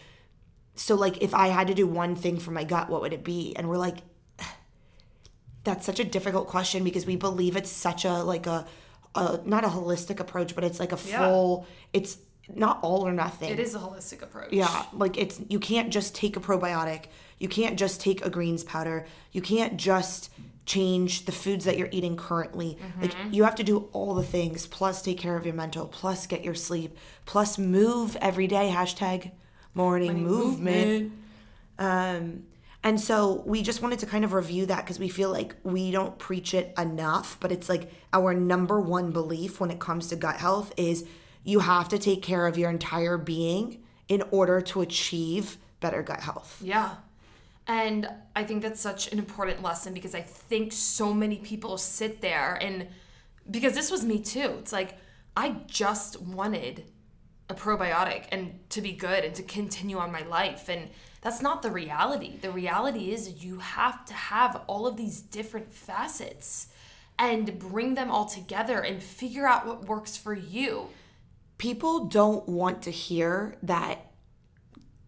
so 0.75 0.95
like, 0.95 1.21
if 1.21 1.33
I 1.33 1.47
had 1.47 1.67
to 1.67 1.73
do 1.73 1.87
one 1.87 2.15
thing 2.15 2.39
for 2.39 2.51
my 2.51 2.63
gut, 2.63 2.89
what 2.89 3.01
would 3.01 3.13
it 3.13 3.23
be? 3.23 3.55
And 3.55 3.69
we're 3.69 3.77
like, 3.77 3.97
that's 5.63 5.85
such 5.85 5.99
a 5.99 6.03
difficult 6.03 6.47
question 6.47 6.83
because 6.83 7.05
we 7.05 7.15
believe 7.15 7.55
it's 7.55 7.69
such 7.71 8.05
a 8.05 8.13
like 8.23 8.47
a, 8.47 8.65
a 9.15 9.39
not 9.45 9.63
a 9.63 9.67
holistic 9.67 10.19
approach 10.19 10.55
but 10.55 10.63
it's 10.63 10.79
like 10.79 10.91
a 10.91 10.99
Yeah. 11.07 11.19
full 11.27 11.65
it's 11.93 12.17
not 12.55 12.79
all 12.81 13.05
or 13.07 13.11
nothing 13.11 13.51
It 13.51 13.59
is 13.59 13.75
a 13.75 13.79
holistic 13.79 14.21
approach. 14.21 14.51
yeah 14.51 14.85
like 14.93 15.17
it's 15.17 15.39
you 15.49 15.59
can't 15.59 15.91
just 15.91 16.15
take 16.15 16.35
a 16.35 16.39
probiotic 16.39 17.05
you 17.37 17.47
can't 17.47 17.77
just 17.77 18.01
take 18.01 18.25
a 18.25 18.29
greens 18.29 18.63
powder 18.63 19.05
you 19.31 19.41
can't 19.41 19.77
just 19.77 20.29
change 20.65 21.25
the 21.25 21.31
foods 21.31 21.65
that 21.65 21.77
you're 21.77 21.89
eating 21.91 22.15
currently 22.15 22.77
like 23.01 23.15
you 23.31 23.43
have 23.43 23.55
to 23.55 23.63
do 23.63 23.89
all 23.91 24.13
the 24.15 24.23
things 24.23 24.67
plus 24.67 25.01
take 25.01 25.17
care 25.17 25.35
of 25.35 25.45
your 25.45 25.55
mental 25.55 25.87
plus 25.87 26.25
get 26.27 26.43
your 26.43 26.53
sleep 26.55 26.95
plus 27.25 27.57
move 27.57 28.15
every 28.21 28.47
day 28.47 28.71
hashtag 28.73 29.31
morning, 29.75 30.23
movement. 30.23 31.11
Um, 31.77 32.43
and 32.83 32.99
so 32.99 33.43
we 33.45 33.61
just 33.61 33.81
wanted 33.81 33.99
to 33.99 34.05
kind 34.05 34.23
of 34.23 34.33
review 34.33 34.65
that 34.67 34.85
because 34.85 34.99
we 34.99 35.09
feel 35.09 35.31
like 35.31 35.55
we 35.63 35.91
don't 35.91 36.17
preach 36.17 36.53
it 36.53 36.73
enough, 36.77 37.37
but 37.39 37.51
it's 37.51 37.67
like 37.67 37.91
our 38.13 38.33
number 38.33 38.79
one 38.79 39.11
belief 39.11 39.59
when 39.59 39.69
it 39.69 39.79
comes 39.79 40.07
to 40.07 40.15
gut 40.15 40.37
health 40.37 40.73
is 40.77 41.05
you 41.43 41.59
have 41.59 41.89
to 41.89 41.97
take 41.97 42.21
care 42.21 42.47
of 42.47 42.57
your 42.57 42.69
entire 42.69 43.17
being 43.17 43.83
in 44.07 44.23
order 44.31 44.61
to 44.61 44.81
achieve 44.81 45.57
better 45.81 46.01
gut 46.01 46.21
health. 46.21 46.61
Yeah. 46.63 46.95
And 47.67 48.09
I 48.35 48.45
think 48.45 48.63
that's 48.63 48.79
such 48.79 49.11
an 49.11 49.19
important 49.19 49.61
lesson 49.61 49.93
because 49.93 50.15
I 50.15 50.21
think 50.21 50.71
so 50.71 51.13
many 51.13 51.37
people 51.37 51.77
sit 51.77 52.21
there 52.21 52.57
and 52.61 52.87
because 53.51 53.73
this 53.73 53.91
was 53.91 54.05
me 54.05 54.19
too. 54.19 54.55
It's 54.59 54.71
like 54.71 54.97
I 55.35 55.49
just 55.67 56.21
wanted 56.21 56.85
a 57.49 57.55
probiotic 57.55 58.25
and 58.31 58.59
to 58.69 58.81
be 58.81 58.93
good 58.93 59.23
and 59.23 59.35
to 59.35 59.43
continue 59.43 59.97
on 59.97 60.11
my 60.11 60.23
life 60.23 60.69
and 60.69 60.89
that's 61.21 61.41
not 61.41 61.61
the 61.61 61.71
reality. 61.71 62.37
The 62.41 62.51
reality 62.51 63.11
is 63.11 63.43
you 63.43 63.59
have 63.59 64.05
to 64.05 64.13
have 64.13 64.61
all 64.67 64.87
of 64.87 64.95
these 64.97 65.21
different 65.21 65.73
facets 65.73 66.67
and 67.17 67.59
bring 67.59 67.95
them 67.95 68.09
all 68.09 68.25
together 68.25 68.79
and 68.79 69.03
figure 69.03 69.45
out 69.45 69.67
what 69.67 69.85
works 69.85 70.15
for 70.15 70.33
you. 70.33 70.87
People 71.57 72.05
don't 72.05 72.47
want 72.47 72.81
to 72.83 72.91
hear 72.91 73.57
that 73.63 74.11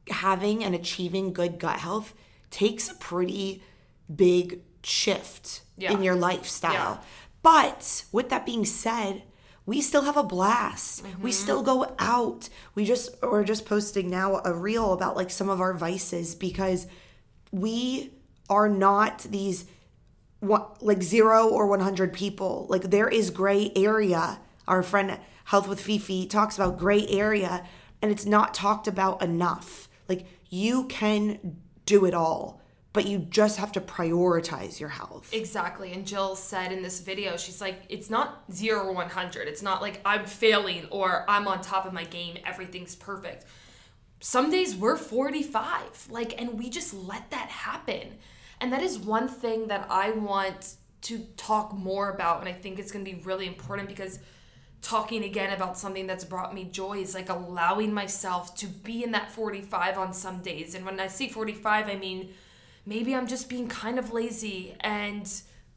having 0.10 0.64
and 0.64 0.76
achieving 0.76 1.32
good 1.32 1.60
gut 1.60 1.80
health 1.80 2.14
takes 2.50 2.90
a 2.92 2.96
pretty 2.96 3.64
big 4.14 4.60
shift 4.84 5.62
Yeah. 5.78 5.94
in 5.94 6.04
your 6.04 6.16
lifestyle. 6.16 6.74
Yeah. 6.74 6.98
But 7.44 8.04
with 8.12 8.30
that 8.30 8.46
being 8.46 8.66
said, 8.66 9.24
we 9.66 9.82
still 9.82 10.04
have 10.04 10.18
a 10.18 10.24
blast. 10.24 11.04
Mm-hmm. 11.04 11.24
We 11.24 11.32
still 11.32 11.62
go 11.62 11.96
out. 12.00 12.50
We 12.76 12.86
just 12.86 13.10
we're 13.22 13.44
just 13.44 13.66
posting 13.66 14.10
now 14.10 14.42
a 14.44 14.54
reel 14.54 14.94
about 14.94 15.16
like 15.16 15.30
some 15.30 15.50
of 15.50 15.62
our 15.62 15.74
vices 15.74 16.36
because 16.36 16.88
we 17.52 18.12
are 18.50 18.70
not 18.70 19.20
these 19.20 19.66
what 20.40 20.82
like 20.82 21.04
zero 21.04 21.48
or 21.48 21.68
100 21.68 22.14
people. 22.14 22.66
Like 22.70 22.84
there 22.84 23.08
is 23.08 23.30
gray 23.30 23.72
area. 23.76 24.40
Our 24.68 24.84
friend 24.84 25.20
Health 25.46 25.68
with 25.68 25.82
Fifi 25.82 26.28
talks 26.28 26.56
about 26.56 26.78
gray 26.78 27.06
area 27.08 27.66
and 28.02 28.12
it's 28.12 28.26
not 28.26 28.54
talked 28.54 28.88
about 28.88 29.22
enough. 29.22 29.90
Like 30.08 30.26
you 30.50 30.86
can 30.86 31.58
do 31.86 32.06
it 32.06 32.14
all, 32.14 32.61
but 32.94 33.06
you 33.06 33.20
just 33.20 33.58
have 33.58 33.72
to 33.72 33.82
prioritize 33.82 34.80
your 34.80 34.90
health. 34.90 35.34
Exactly. 35.34 35.94
And 35.94 36.06
Jill 36.06 36.36
said 36.36 36.72
in 36.72 36.82
this 36.82 37.00
video, 37.00 37.38
she's 37.38 37.62
like, 37.62 37.82
it's 37.88 38.10
not 38.10 38.44
zero 38.52 38.84
or 38.86 38.94
100. 38.94 39.48
It's 39.48 39.62
not 39.62 39.82
like 39.82 40.02
I'm 40.04 40.26
failing 40.26 40.88
or 40.90 41.24
I'm 41.28 41.48
on 41.48 41.62
top 41.62 41.86
of 41.86 41.94
my 41.94 42.04
game. 42.04 42.38
Everything's 42.46 42.96
perfect. 42.96 43.46
Some 44.20 44.52
days 44.52 44.76
we're 44.76 44.98
45. 44.98 46.08
Like, 46.10 46.40
and 46.40 46.60
we 46.60 46.70
just 46.70 46.94
let 46.94 47.32
that 47.32 47.50
happen. 47.50 48.18
And 48.60 48.74
that 48.74 48.82
is 48.82 49.00
one 49.00 49.28
thing 49.28 49.68
that 49.68 49.88
I 49.90 50.12
want 50.12 50.76
to 51.04 51.20
talk 51.38 51.74
more 51.74 52.10
about. 52.10 52.42
And 52.42 52.50
I 52.50 52.54
think 52.54 52.78
it's 52.78 52.92
to 52.92 53.00
be 53.00 53.16
really 53.24 53.48
important 53.48 53.88
because 53.88 54.20
talking 54.82 55.24
again 55.24 55.54
about 55.54 55.78
something 55.78 56.08
that's 56.08 56.26
brought 56.26 56.54
me 56.54 56.66
joy 56.66 56.98
is 56.98 57.14
like 57.14 57.30
allowing 57.30 57.94
myself 57.94 58.56
to 58.56 58.68
be 58.68 59.04
in 59.04 59.12
that 59.12 59.32
45 59.32 59.98
on 59.98 60.14
some 60.14 60.42
days. 60.42 60.76
And 60.76 60.86
when 60.86 61.00
I 61.00 61.08
say 61.08 61.30
45, 61.30 61.88
I 61.88 61.96
mean, 61.96 62.34
maybe 62.86 63.16
I'm 63.16 63.28
just 63.28 63.50
being 63.50 63.68
kind 63.68 64.00
of 64.00 64.12
lazy 64.14 64.76
and 64.82 65.32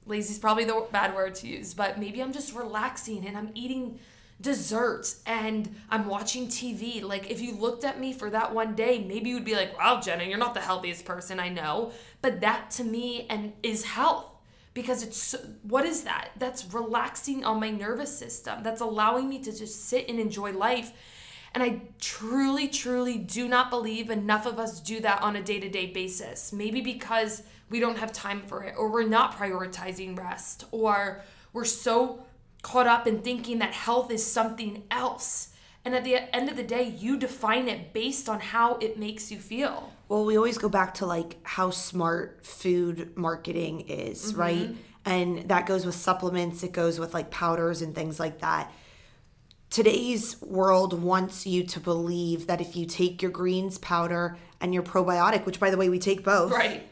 lazy 0.07 0.33
is 0.33 0.39
probably 0.39 0.65
the 0.65 0.87
bad 0.93 1.15
word 1.15 1.35
to 1.37 1.47
use, 1.47 1.75
but 1.75 1.99
maybe 1.99 2.23
I'm 2.23 2.33
just 2.33 2.55
relaxing 2.55 3.27
and 3.27 3.37
I'm 3.37 3.51
eating 3.55 3.99
dessert 4.41 5.15
and 5.27 5.75
I'm 5.89 6.07
watching 6.07 6.49
TV. 6.49 7.03
Like 7.03 7.31
if 7.31 7.41
you 7.41 7.55
looked 7.55 7.85
at 7.85 8.01
me 8.01 8.13
for 8.13 8.31
that 8.31 8.55
one 8.55 8.75
day, 8.75 9.05
maybe 9.07 9.31
you 9.31 9.37
would 9.37 9.45
be 9.45 9.55
like, 9.55 9.77
"Wow, 9.79 10.01
Jenna, 10.01 10.25
you're 10.25 10.39
not 10.39 10.55
the 10.55 10.61
healthiest 10.61 11.05
person 11.05 11.41
I 11.41 11.49
know." 11.49 11.93
But 12.21 12.41
that 12.41 12.71
to 12.73 12.85
me 12.85 13.27
and 13.31 13.53
is 13.63 13.85
health 13.85 14.27
because 14.75 15.03
it's 15.03 15.35
what 15.63 15.85
is 15.85 16.03
that? 16.05 16.31
That's 16.37 16.73
relaxing 16.75 17.45
on 17.45 17.61
my 17.61 17.71
nervous 17.71 18.17
system. 18.17 18.63
That's 18.63 18.81
allowing 18.81 19.29
me 19.29 19.39
to 19.41 19.57
just 19.57 19.89
sit 19.89 20.09
and 20.09 20.19
enjoy 20.19 20.53
life. 20.53 20.93
And 21.55 21.63
I 21.63 21.83
truly, 22.01 22.67
truly 22.67 23.17
do 23.17 23.47
not 23.47 23.71
believe 23.71 24.11
enough 24.11 24.45
of 24.45 24.59
us 24.59 24.81
do 24.81 25.01
that 25.01 25.23
on 25.23 25.37
a 25.37 25.43
day 25.43 25.61
to 25.61 25.69
day 25.69 25.87
basis. 25.87 26.53
Maybe 26.53 26.81
because 26.81 27.45
we 27.71 27.81
don't 27.81 27.99
have 27.99 28.13
time 28.13 28.43
for 28.43 28.65
it, 28.65 28.75
or 28.77 28.91
we're 28.91 29.09
not 29.09 29.39
prioritizing 29.39 30.19
rest, 30.19 30.65
or 30.73 31.23
we're 31.53 31.65
so 31.65 32.25
caught 32.63 32.87
up 32.87 33.07
in 33.07 33.21
thinking 33.21 33.59
that 33.61 33.73
health 33.73 34.11
is 34.11 34.25
something 34.25 34.83
else. 34.91 35.51
And 35.85 35.95
at 35.95 36.03
the 36.03 36.35
end 36.35 36.49
of 36.49 36.57
the 36.57 36.63
day, 36.63 36.83
you 36.89 37.19
define 37.19 37.69
it 37.69 37.93
based 37.93 38.29
on 38.29 38.41
how 38.41 38.77
it 38.77 38.99
makes 38.99 39.31
you 39.31 39.39
feel. 39.39 39.93
Well, 40.09 40.25
we 40.25 40.37
always 40.37 40.59
go 40.59 40.69
back 40.69 40.95
to 40.95 41.07
like 41.07 41.37
how 41.43 41.71
smart 41.71 42.45
food 42.45 43.17
marketing 43.17 43.83
is, 43.83 44.33
mm-hmm. 44.33 44.41
right? 44.41 44.71
And 45.05 45.49
that 45.51 45.67
goes 45.67 45.85
with 45.85 45.95
supplements, 45.95 46.63
it 46.63 46.73
goes 46.73 46.99
with 46.99 47.13
like 47.13 47.31
powders 47.31 47.83
and 47.83 47.95
things 47.95 48.19
like 48.19 48.41
that. 48.41 48.73
Today's 49.75 50.41
world 50.41 51.03
wants 51.03 51.49
you 51.49 51.65
to 51.65 51.81
believe 51.81 52.47
that 52.47 52.61
if 52.61 52.77
you 52.77 52.87
take 52.87 53.21
your 53.21 53.33
greens 53.33 53.77
powder 53.79 54.37
and 54.61 54.73
your 54.73 54.85
probiotic, 54.85 55.45
which 55.47 55.59
by 55.59 55.69
the 55.69 55.77
way, 55.77 55.89
we 55.89 55.99
take 55.99 56.23
both, 56.23 56.53
Right. 56.53 56.87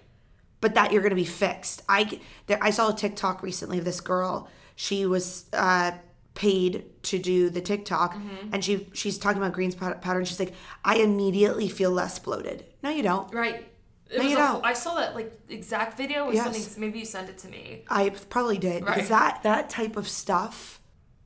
but 0.60 0.74
that 0.74 0.90
you're 0.90 1.00
going 1.00 1.10
to 1.10 1.14
be 1.14 1.24
fixed. 1.24 1.82
I 1.88 2.18
there, 2.48 2.58
I 2.60 2.70
saw 2.70 2.90
a 2.92 2.92
TikTok 2.96 3.40
recently 3.40 3.78
of 3.78 3.84
this 3.84 4.00
girl. 4.00 4.48
She 4.74 5.06
was 5.06 5.44
uh, 5.52 5.92
paid 6.34 6.86
to 7.04 7.20
do 7.20 7.50
the 7.50 7.60
TikTok, 7.60 8.16
and 8.50 8.64
she 8.64 8.88
she's 8.94 9.16
talking 9.16 9.40
about 9.40 9.52
greens 9.52 9.76
powder, 9.76 10.18
and 10.18 10.26
she's 10.26 10.40
like, 10.40 10.52
I 10.84 10.96
immediately 10.96 11.68
feel 11.68 11.92
less 11.92 12.18
bloated. 12.18 12.64
No, 12.82 12.90
you 12.90 13.04
don't. 13.04 13.32
Right. 13.32 13.64
It 14.10 14.18
No, 14.18 14.24
you 14.24 14.34
don't. 14.34 14.64
I 14.66 14.72
saw 14.72 14.96
that 14.96 15.14
like 15.14 15.32
exact 15.48 15.96
video 15.96 16.32
Yes. 16.32 16.76
Maybe 16.76 16.98
you 16.98 17.04
sent 17.04 17.28
it 17.30 17.38
to 17.38 17.48
me. 17.48 17.84
I 17.88 18.08
probably 18.28 18.58
did 18.58 18.82
Right. 18.84 18.96
because 18.96 19.08
that 19.08 19.44
that 19.44 19.70
type 19.70 19.96
of 19.96 20.08
stuff 20.08 20.80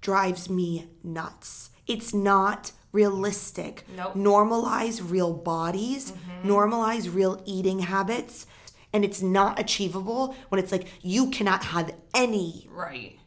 drives 0.07 0.49
me 0.49 0.87
nuts. 1.03 1.71
It's 1.89 2.15
not 2.15 2.71
realistic. 2.93 3.85
Nope. 3.97 4.15
Normalize 4.15 5.01
real 5.05 5.33
bodies, 5.33 6.13
mm-hmm. 6.13 6.49
normalize 6.49 7.13
real 7.13 7.43
eating 7.45 7.81
habits, 7.81 8.47
and 8.93 9.05
it's 9.05 9.21
not 9.21 9.59
achievable 9.59 10.37
when 10.49 10.61
it's 10.61 10.71
like 10.71 10.87
you 11.03 11.29
cannot 11.31 11.65
have 11.65 11.93
any 12.15 12.69
Right. 12.71 13.19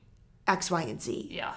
X, 0.47 0.71
Y, 0.71 0.83
and 0.83 1.01
Z. 1.01 1.27
Yeah. 1.29 1.55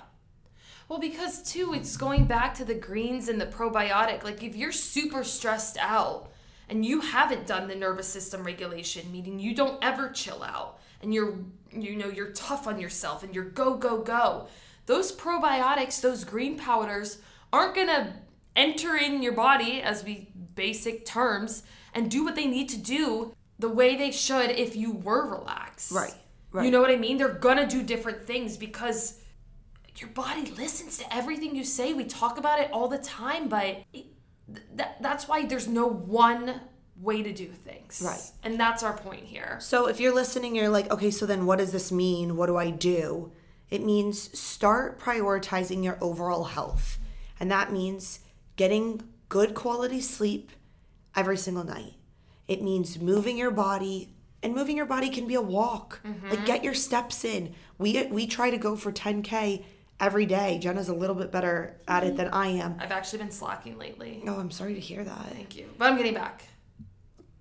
Well, 0.89 0.99
because 0.99 1.45
too, 1.45 1.73
it's 1.73 1.97
going 1.97 2.25
back 2.25 2.55
to 2.55 2.65
the 2.65 2.75
greens 2.75 3.29
and 3.29 3.41
the 3.41 3.47
probiotic. 3.47 4.25
Like, 4.25 4.43
if 4.43 4.57
you're 4.57 4.73
super 4.73 5.23
stressed 5.23 5.79
out 5.79 6.33
and 6.69 6.85
you 6.85 7.01
haven't 7.01 7.47
done 7.47 7.69
the 7.69 7.77
nervous 7.77 8.09
system 8.09 8.43
regulation, 8.43 9.13
meaning 9.13 9.39
you 9.39 9.55
don't 9.55 9.79
ever 9.85 10.09
chill 10.09 10.43
out 10.43 10.81
and 11.01 11.15
you're, 11.15 11.39
you 11.71 11.95
know, 11.95 12.09
you're 12.09 12.33
tough 12.33 12.67
on 12.67 12.81
yourself 12.81 13.23
and 13.23 13.33
you're 13.37 13.45
go, 13.45 13.77
go, 13.77 14.03
go, 14.03 14.49
those 14.87 15.13
probiotics, 15.13 16.01
those 16.01 16.25
green 16.25 16.59
powders 16.59 17.19
aren't 17.53 17.75
gonna 17.75 18.15
enter 18.57 18.97
in 18.97 19.23
your 19.23 19.33
body, 19.33 19.81
as 19.81 20.05
we 20.05 20.29
basic 20.55 21.07
terms, 21.07 21.63
and 21.95 22.11
do 22.11 22.25
what 22.25 22.35
they 22.35 22.47
need 22.47 22.69
to 22.69 22.79
do 22.79 23.35
the 23.59 23.69
way 23.69 23.97
they 23.97 24.11
should 24.11 24.51
if 24.51 24.75
you 24.77 24.93
were 24.93 25.29
relaxed. 25.31 25.93
Right, 25.93 26.15
right. 26.51 26.65
You 26.65 26.71
know 26.71 26.81
what 26.81 26.91
I 26.91 26.97
mean? 26.97 27.19
They're 27.19 27.29
gonna 27.29 27.67
do 27.67 27.83
different 27.83 28.27
things 28.27 28.57
because 28.57 29.21
your 29.97 30.11
body 30.11 30.51
listens 30.51 30.99
to 30.99 31.15
everything 31.15 31.55
you 31.55 31.65
say. 31.65 31.93
We 31.93 32.05
talk 32.05 32.39
about 32.39 32.61
it 32.61 32.71
all 32.73 32.89
the 32.89 32.99
time, 32.99 33.49
but 33.49 33.85
it, 33.93 34.07
th- 34.47 34.67
that, 34.75 35.03
that's 35.03 35.29
why 35.29 35.45
there's 35.47 35.69
no 35.69 35.87
one 35.87 36.61
way 37.01 37.23
to 37.23 37.33
do 37.33 37.47
things. 37.47 38.03
Right. 38.05 38.21
And 38.43 38.59
that's 38.59 38.83
our 38.83 38.97
point 38.97 39.25
here. 39.25 39.59
So 39.61 39.87
if 39.87 40.01
you're 40.01 40.15
listening, 40.15 40.55
you're 40.55 40.69
like, 40.69 40.91
okay, 40.91 41.11
so 41.11 41.27
then 41.27 41.47
what 41.47 41.59
does 41.59 41.73
this 41.73 41.91
mean? 41.93 42.37
What 42.37 42.47
do 42.47 42.57
I 42.57 42.71
do? 42.71 43.33
It 43.73 43.83
means 43.83 44.39
start 44.39 45.01
prioritizing 45.01 45.83
your 45.83 45.97
overall 46.03 46.45
health. 46.45 46.99
And 47.41 47.51
that 47.51 47.73
means 47.73 48.21
getting 48.57 49.01
good 49.31 49.55
quality 49.55 50.03
sleep 50.03 50.51
every 51.17 51.39
single 51.39 51.65
night. 51.65 51.95
It 52.47 52.61
means 52.61 53.01
moving 53.01 53.39
your 53.39 53.51
body, 53.51 54.11
and 54.43 54.55
moving 54.55 54.77
your 54.77 54.85
body 54.85 55.09
can 55.09 55.27
be 55.27 55.37
a 55.37 55.41
walk. 55.41 56.03
Like 56.05 56.15
mm-hmm. 56.21 56.45
get 56.45 56.63
your 56.63 56.75
steps 56.75 57.25
in. 57.25 57.55
We 57.79 58.07
we 58.09 58.27
try 58.27 58.51
to 58.51 58.59
go 58.59 58.77
for 58.77 58.93
10k 58.93 59.65
every 59.99 60.27
day. 60.27 60.59
Jenna's 60.61 60.91
a 60.91 60.95
little 60.95 61.17
bit 61.17 61.33
better 61.33 61.81
at 61.89 62.05
it 62.05 62.09
mm-hmm. 62.09 62.17
than 62.17 62.29
I 62.29 62.49
am. 62.49 62.77
I've 62.79 62.93
actually 62.93 63.21
been 63.21 63.31
slacking 63.31 63.79
lately. 63.79 64.23
Oh, 64.27 64.39
I'm 64.39 64.51
sorry 64.51 64.75
to 64.75 64.81
hear 64.81 65.03
that. 65.03 65.33
Thank 65.33 65.57
you. 65.57 65.71
But 65.79 65.91
I'm 65.91 65.97
getting 65.97 66.13
back. 66.13 66.45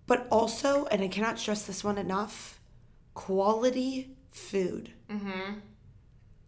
But 0.07 0.27
also, 0.31 0.85
and 0.85 1.01
I 1.01 1.09
cannot 1.09 1.39
stress 1.39 1.63
this 1.63 1.83
one 1.83 1.97
enough, 1.97 2.61
quality 3.15 4.15
food. 4.31 4.91
Mm-hmm. 5.09 5.59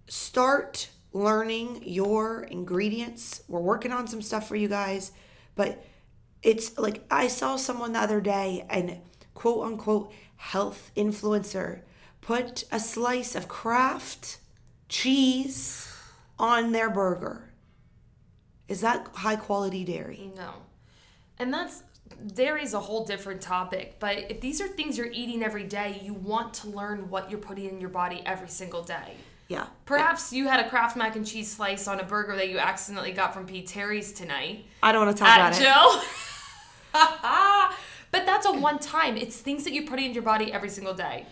Start 0.08 0.90
learning 1.14 1.84
your 1.86 2.44
ingredients. 2.44 3.44
We're 3.48 3.60
working 3.60 3.92
on 3.92 4.08
some 4.08 4.22
stuff 4.22 4.48
for 4.48 4.56
you 4.56 4.68
guys, 4.68 5.12
but 5.56 5.86
it's 6.42 6.78
like 6.78 7.04
I 7.10 7.28
saw 7.28 7.56
someone 7.56 7.94
the 7.94 8.00
other 8.00 8.20
day 8.20 8.66
and 8.70 9.00
quote 9.34 9.66
unquote 9.66 10.12
health 10.36 10.92
influencer 10.96 11.82
put 12.22 12.64
a 12.72 12.80
slice 12.80 13.36
of 13.36 13.48
Kraft 13.48 14.40
cheese 14.90 15.94
on 16.40 16.72
their 16.72 16.90
burger. 16.90 17.50
Is 18.68 18.82
that 18.82 19.08
high 19.14 19.36
quality 19.36 19.84
dairy? 19.84 20.32
No. 20.36 20.54
And 21.38 21.54
that's 21.54 21.84
dairy 22.34 22.64
is 22.64 22.74
a 22.74 22.80
whole 22.80 23.06
different 23.06 23.42
topic, 23.42 23.98
but 24.00 24.32
if 24.32 24.42
these 24.42 24.62
are 24.62 24.68
things 24.68 24.98
you're 24.98 25.12
eating 25.12 25.44
every 25.44 25.64
day, 25.64 26.00
you 26.04 26.14
want 26.14 26.54
to 26.54 26.70
learn 26.70 27.10
what 27.10 27.30
you're 27.30 27.40
putting 27.40 27.66
in 27.66 27.82
your 27.82 27.90
body 27.90 28.22
every 28.26 28.48
single 28.48 28.84
day. 28.84 29.16
Yeah. 29.54 29.68
Perhaps 29.86 30.34
you 30.34 30.48
had 30.48 30.60
a 30.60 30.68
Kraft 30.68 30.98
mac 30.98 31.16
and 31.16 31.26
cheese 31.26 31.52
slice 31.52 31.88
on 31.88 32.00
a 32.00 32.04
burger 32.04 32.36
that 32.36 32.50
you 32.50 32.58
accidentally 32.58 33.12
got 33.12 33.36
from 33.36 33.46
P. 33.46 33.62
Terry's 33.62 34.12
tonight. 34.12 34.66
I 34.82 34.92
don't 34.92 35.06
want 35.06 35.16
to 35.16 35.24
talk 35.24 35.36
about 35.36 35.54
it. 35.56 35.62
Jill. 35.62 36.02
but 38.12 38.26
that's 38.26 38.48
a 38.48 38.52
one 38.52 38.80
time. 38.80 39.16
It's 39.16 39.38
things 39.38 39.64
that 39.66 39.74
you 39.74 39.86
put 39.86 40.00
in 40.00 40.14
your 40.14 40.24
body 40.24 40.52
every 40.52 40.70
single 40.70 40.96
day. 40.96 41.28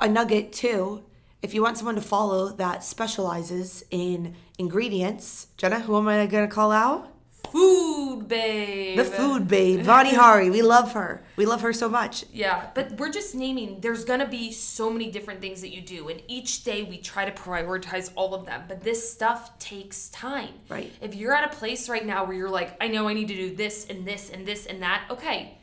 a 0.00 0.08
nugget 0.08 0.54
too. 0.54 1.04
If 1.42 1.52
you 1.52 1.62
want 1.62 1.76
someone 1.76 1.96
to 1.96 2.00
follow 2.00 2.48
that 2.48 2.82
specializes 2.82 3.84
in 3.90 4.34
ingredients, 4.58 5.48
Jenna, 5.58 5.80
who 5.80 5.96
am 5.98 6.08
I 6.08 6.24
gonna 6.26 6.48
call 6.48 6.72
out? 6.72 7.12
Food, 7.52 8.28
babe. 8.28 8.96
The 8.98 9.04
food 9.04 9.48
babe, 9.48 9.80
Vani 9.80 10.14
Hari. 10.14 10.50
We 10.50 10.62
love 10.62 10.92
her. 10.92 11.22
We 11.36 11.46
love 11.46 11.60
her 11.62 11.72
so 11.72 11.88
much. 11.88 12.24
Yeah, 12.32 12.70
but 12.74 12.92
we're 12.92 13.10
just 13.10 13.34
naming. 13.34 13.80
There's 13.80 14.04
gonna 14.04 14.28
be 14.28 14.52
so 14.52 14.90
many 14.90 15.10
different 15.10 15.40
things 15.40 15.60
that 15.60 15.74
you 15.74 15.80
do, 15.80 16.08
and 16.08 16.22
each 16.28 16.64
day 16.64 16.82
we 16.82 16.98
try 16.98 17.24
to 17.24 17.32
prioritize 17.32 18.10
all 18.14 18.34
of 18.34 18.46
them. 18.46 18.64
But 18.68 18.82
this 18.82 19.10
stuff 19.10 19.58
takes 19.58 20.08
time. 20.10 20.54
Right. 20.68 20.92
If 21.00 21.14
you're 21.14 21.34
at 21.34 21.52
a 21.52 21.56
place 21.56 21.88
right 21.88 22.04
now 22.04 22.24
where 22.24 22.36
you're 22.36 22.50
like, 22.50 22.76
I 22.80 22.88
know 22.88 23.08
I 23.08 23.14
need 23.14 23.28
to 23.28 23.36
do 23.36 23.54
this 23.54 23.86
and 23.88 24.06
this 24.06 24.30
and 24.30 24.46
this 24.46 24.66
and 24.66 24.82
that. 24.82 25.04
Okay, 25.10 25.58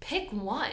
pick 0.00 0.30
one. 0.32 0.72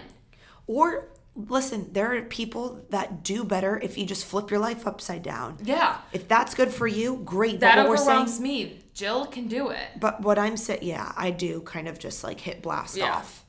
Or 0.66 1.10
listen, 1.36 1.92
there 1.94 2.16
are 2.16 2.22
people 2.24 2.86
that 2.90 3.24
do 3.24 3.44
better 3.44 3.80
if 3.82 3.98
you 3.98 4.06
just 4.06 4.26
flip 4.26 4.52
your 4.52 4.60
life 4.60 4.86
upside 4.86 5.24
down. 5.24 5.58
Yeah, 5.64 5.98
If 6.12 6.28
that's 6.28 6.54
good 6.54 6.72
for 6.72 6.88
you, 6.88 7.22
great. 7.26 7.60
that 7.62 7.76
but 7.76 7.88
what 7.88 7.90
we're 7.90 8.26
saying, 8.26 8.42
me. 8.42 8.80
Jill 8.94 9.26
can 9.26 9.48
do 9.48 9.70
it. 9.70 9.88
but 10.00 10.22
what 10.22 10.38
I'm 10.38 10.56
saying, 10.58 10.80
yeah, 10.84 11.12
I 11.18 11.32
do 11.32 11.62
kind 11.62 11.88
of 11.88 11.98
just 11.98 12.24
like 12.24 12.40
hit 12.40 12.62
blast 12.62 12.96
Yeah. 12.98 13.16
off. 13.16 13.40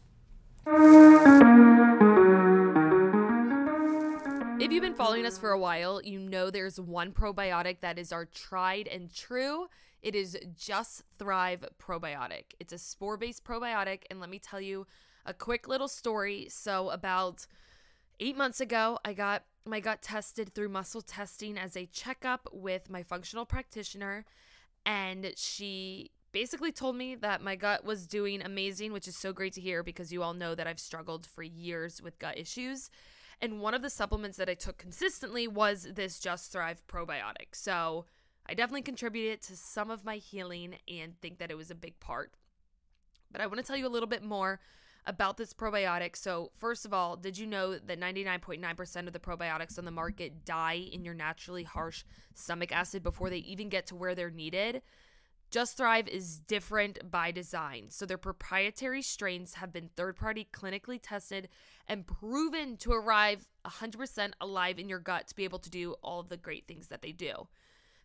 If 4.61 4.73
you've 4.73 4.83
been 4.83 4.95
following 4.95 5.27
us 5.27 5.37
for 5.37 5.51
a 5.51 5.59
while, 5.59 6.01
you 6.03 6.19
know 6.19 6.49
there's 6.49 6.81
one 6.81 7.13
probiotic 7.13 7.81
that 7.81 7.99
is 7.99 8.13
our 8.13 8.25
tried 8.25 8.89
and 8.89 9.13
true. 9.13 9.67
It 10.01 10.15
is 10.15 10.39
Just 10.57 11.03
Thrive 11.19 11.65
Probiotic. 11.79 12.45
It's 12.61 12.73
a 12.73 12.79
spore 12.79 13.19
based 13.19 13.45
probiotic. 13.45 14.03
And 14.11 14.21
let 14.21 14.31
me 14.31 14.39
tell 14.39 14.61
you 14.61 14.87
a 15.27 15.35
quick 15.35 15.69
little 15.69 15.89
story. 15.89 16.47
So, 16.51 16.89
about 16.91 17.47
eight 18.21 18.37
months 18.37 18.61
ago, 18.61 18.99
I 19.05 19.13
got 19.13 19.45
my 19.67 19.81
gut 19.81 20.03
tested 20.03 20.55
through 20.55 20.69
muscle 20.69 21.03
testing 21.03 21.57
as 21.57 21.77
a 21.77 21.87
checkup 21.87 22.49
with 22.53 22.91
my 22.91 23.03
functional 23.03 23.47
practitioner. 23.47 24.25
And 24.85 25.33
she 25.37 26.11
basically 26.33 26.73
told 26.73 26.97
me 26.97 27.15
that 27.15 27.41
my 27.41 27.57
gut 27.57 27.85
was 27.85 28.07
doing 28.07 28.43
amazing, 28.43 28.93
which 28.93 29.09
is 29.09 29.17
so 29.17 29.33
great 29.33 29.55
to 29.55 29.61
hear 29.61 29.83
because 29.83 30.13
you 30.13 30.23
all 30.23 30.35
know 30.35 30.55
that 30.55 30.67
I've 30.67 30.81
struggled 30.81 31.25
for 31.25 31.43
years 31.43 32.03
with 32.03 32.19
gut 32.19 32.37
issues. 32.37 32.91
And 33.41 33.61
one 33.61 33.75
of 33.75 33.83
the 33.83 33.91
supplements 33.91 34.37
that 34.37 34.49
I 34.49 34.55
took 34.55 34.77
consistently 34.77 35.49
was 35.49 35.89
this 35.95 36.19
Just 36.19 36.53
Thrive 36.53 36.83
probiotic. 36.87 37.53
So 37.53 38.05
I 38.47 38.55
definitely 38.55 38.83
contributed 38.83 39.43
to 39.43 39.57
some 39.57 39.91
of 39.91 40.05
my 40.05 40.17
healing 40.17 40.77
and 40.89 41.19
think 41.21 41.39
that 41.39 41.51
it 41.51 41.57
was 41.57 41.71
a 41.71 41.75
big 41.75 41.99
part. 42.01 42.33
But 43.31 43.41
I 43.41 43.47
want 43.47 43.59
to 43.59 43.65
tell 43.65 43.77
you 43.77 43.87
a 43.87 43.89
little 43.89 44.09
bit 44.09 44.23
more 44.23 44.61
about 45.07 45.37
this 45.37 45.53
probiotic. 45.53 46.17
So, 46.17 46.51
first 46.55 46.85
of 46.85 46.95
all, 46.95 47.17
did 47.17 47.37
you 47.37 47.47
know 47.47 47.79
that 47.79 48.01
99.9% 48.01 49.07
of 49.07 49.13
the 49.13 49.19
probiotics 49.19 49.79
on 49.79 49.85
the 49.85 49.91
market 49.91 50.45
die 50.45 50.89
in 50.93 51.05
your 51.05 51.15
naturally 51.15 51.65
harsh 51.65 52.05
stomach 52.35 52.73
acid 52.73 53.03
before 53.03 53.31
they 53.31 53.39
even 53.39 53.69
get 53.69 53.87
to 53.89 53.95
where 53.95 54.15
they're 54.15 54.31
needed? 54.31 54.83
Just 55.51 55.77
Thrive 55.77 56.09
is 56.09 56.41
different 56.41 57.11
by 57.11 57.31
design. 57.31 57.91
So, 57.91 58.07
their 58.07 58.19
proprietary 58.19 59.03
strains 59.03 59.55
have 59.55 59.73
been 59.73 59.91
third 59.95 60.17
party 60.17 60.49
clinically 60.53 60.99
tested 61.03 61.49
and 61.87 62.07
proven 62.07 62.77
to 62.79 62.93
arrive 62.93 63.49
100% 63.67 64.33
alive 64.41 64.79
in 64.79 64.89
your 64.89 65.01
gut 65.01 65.29
to 65.29 65.37
be 65.37 65.45
able 65.45 65.59
to 65.61 65.71
do 65.71 65.95
all 66.03 66.21
of 66.21 66.29
the 66.29 66.37
great 66.37 66.67
things 66.67 66.89
that 66.89 67.03
they 67.03 67.13
do. 67.13 67.49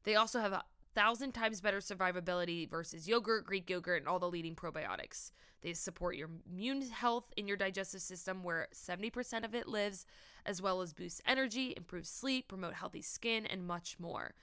They 0.03 0.15
also 0.15 0.39
have 0.39 0.53
a 0.53 0.63
thousand 0.99 1.31
times 1.31 1.61
better 1.61 1.77
survivability 1.77 2.69
versus 2.69 3.07
yogurt, 3.07 3.45
Greek 3.45 3.69
yogurt, 3.69 4.01
and 4.01 4.07
all 4.09 4.19
the 4.19 4.29
leading 4.29 4.53
probiotics. 4.53 5.31
They 5.61 5.71
support 5.71 6.17
your 6.17 6.29
immune 6.51 6.81
health 6.81 7.31
in 7.37 7.47
your 7.47 7.55
digestive 7.55 8.01
system, 8.01 8.43
where 8.43 8.67
70% 8.73 9.45
of 9.45 9.55
it 9.55 9.65
lives, 9.65 10.05
as 10.45 10.61
well 10.61 10.81
as 10.81 10.91
boost 10.91 11.21
energy, 11.25 11.73
improve 11.77 12.05
sleep, 12.05 12.49
promote 12.49 12.73
healthy 12.73 13.01
skin, 13.01 13.45
and 13.45 13.65
much 13.65 13.95
more. 13.97 14.33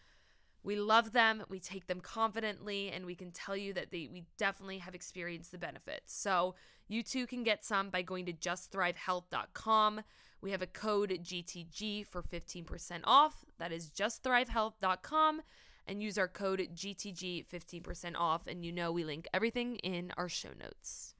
We 0.62 0.76
love 0.76 1.12
them, 1.12 1.44
we 1.50 1.60
take 1.60 1.88
them 1.88 2.00
confidently, 2.00 2.90
and 2.90 3.04
we 3.04 3.14
can 3.14 3.32
tell 3.32 3.56
you 3.56 3.74
that 3.74 3.90
they 3.90 4.08
we 4.10 4.24
definitely 4.38 4.78
have 4.78 4.94
experienced 4.94 5.52
the 5.52 5.58
benefits. 5.58 6.14
So 6.14 6.54
you 6.88 7.02
too 7.02 7.26
can 7.26 7.42
get 7.42 7.66
some 7.66 7.90
by 7.90 8.00
going 8.00 8.24
to 8.26 8.32
justthrivehealth.com. 8.32 10.00
We 10.40 10.52
have 10.52 10.62
a 10.62 10.66
code 10.66 11.10
GTG 11.10 12.06
for 12.06 12.22
15% 12.22 13.00
off. 13.04 13.44
That 13.58 13.72
is 13.72 13.90
justthrivehealth.com 13.90 15.42
and 15.86 16.02
use 16.02 16.18
our 16.18 16.28
code 16.28 16.68
GTG 16.74 17.44
15% 17.46 18.14
off. 18.16 18.46
And 18.46 18.64
you 18.64 18.72
know 18.72 18.90
we 18.92 19.04
link 19.04 19.26
everything 19.32 19.76
in 19.76 20.12
our 20.16 20.28
show 20.28 20.50
notes. 20.60 21.14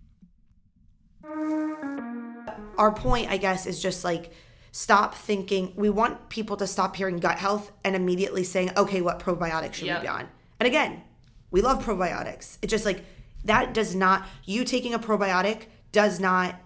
Our 2.78 2.92
point, 2.92 3.30
I 3.30 3.36
guess, 3.36 3.66
is 3.66 3.80
just 3.80 4.04
like 4.04 4.32
stop 4.72 5.14
thinking. 5.14 5.72
We 5.76 5.90
want 5.90 6.28
people 6.28 6.56
to 6.58 6.66
stop 6.66 6.96
hearing 6.96 7.18
gut 7.18 7.38
health 7.38 7.72
and 7.84 7.96
immediately 7.96 8.44
saying, 8.44 8.70
okay, 8.76 9.00
what 9.00 9.18
probiotic 9.18 9.72
should 9.74 9.86
Yep. 9.86 10.00
we 10.00 10.04
be 10.04 10.08
on? 10.08 10.28
And 10.60 10.66
again, 10.66 11.02
we 11.50 11.62
love 11.62 11.82
probiotics. 11.84 12.58
It's 12.62 12.70
just 12.70 12.84
like 12.84 13.04
that 13.44 13.72
does 13.74 13.94
not, 13.94 14.26
you 14.44 14.64
taking 14.64 14.92
a 14.94 14.98
probiotic 14.98 15.64
does 15.92 16.20
not 16.20 16.56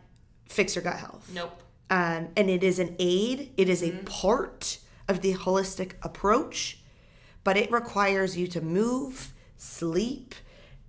fix 0.49 0.75
your 0.75 0.83
gut 0.83 0.97
health. 0.97 1.31
Nope. 1.33 1.63
um, 1.91 2.29
and 2.37 2.51
it 2.51 2.65
is 2.65 2.79
an 2.81 2.97
aid 2.99 3.53
it 3.57 3.69
is 3.69 3.83
a 3.83 3.93
part 4.05 4.79
of 5.09 5.21
the 5.23 5.35
holistic 5.35 5.93
approach 6.03 6.80
but 7.45 7.57
it 7.57 7.71
requires 7.73 8.37
you 8.37 8.47
to 8.47 8.61
move 8.61 9.33
sleep 9.57 10.35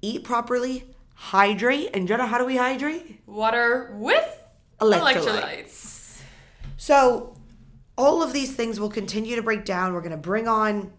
eat 0.02 0.24
properly 0.24 0.84
hydrate 1.14 1.90
and 1.94 2.08
jenna 2.08 2.26
how 2.26 2.38
do 2.38 2.46
we 2.46 2.58
hydrate 2.58 3.22
Water 3.26 3.94
with 3.98 4.38
Electrolyte. 4.80 5.14
electrolytes. 5.14 6.22
so 6.78 7.36
all 7.98 8.24
of 8.24 8.34
these 8.34 8.56
things 8.56 8.80
will 8.80 8.90
continue 8.90 9.36
to 9.36 9.44
break 9.44 9.66
down 9.66 9.94
we're 9.94 10.00
going 10.02 10.12
to 10.12 10.18
bring 10.18 10.48
on 10.48 10.92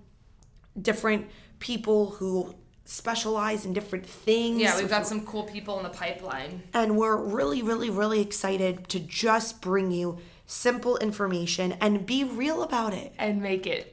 different 0.80 1.26
people 1.58 2.10
who 2.12 2.54
specialize 2.84 3.64
in 3.64 3.72
different 3.72 4.04
things 4.04 4.60
Yeah, 4.60 4.76
we've 4.76 4.88
got 4.90 5.06
some 5.06 5.24
cool 5.24 5.44
people 5.44 5.76
in 5.78 5.84
the 5.84 5.88
pipeline. 5.90 6.62
and 6.74 6.96
we're 6.96 7.16
really 7.16 7.62
really 7.62 7.90
really 7.90 8.20
excited 8.20 8.88
to 8.88 9.00
just 9.00 9.60
bring 9.60 9.90
you 9.90 10.18
simple 10.46 10.96
information 10.98 11.72
and 11.80 12.04
be 12.04 12.24
real 12.24 12.62
about 12.62 12.92
it 12.92 13.12
And 13.18 13.40
make 13.40 13.66
it 13.66 13.91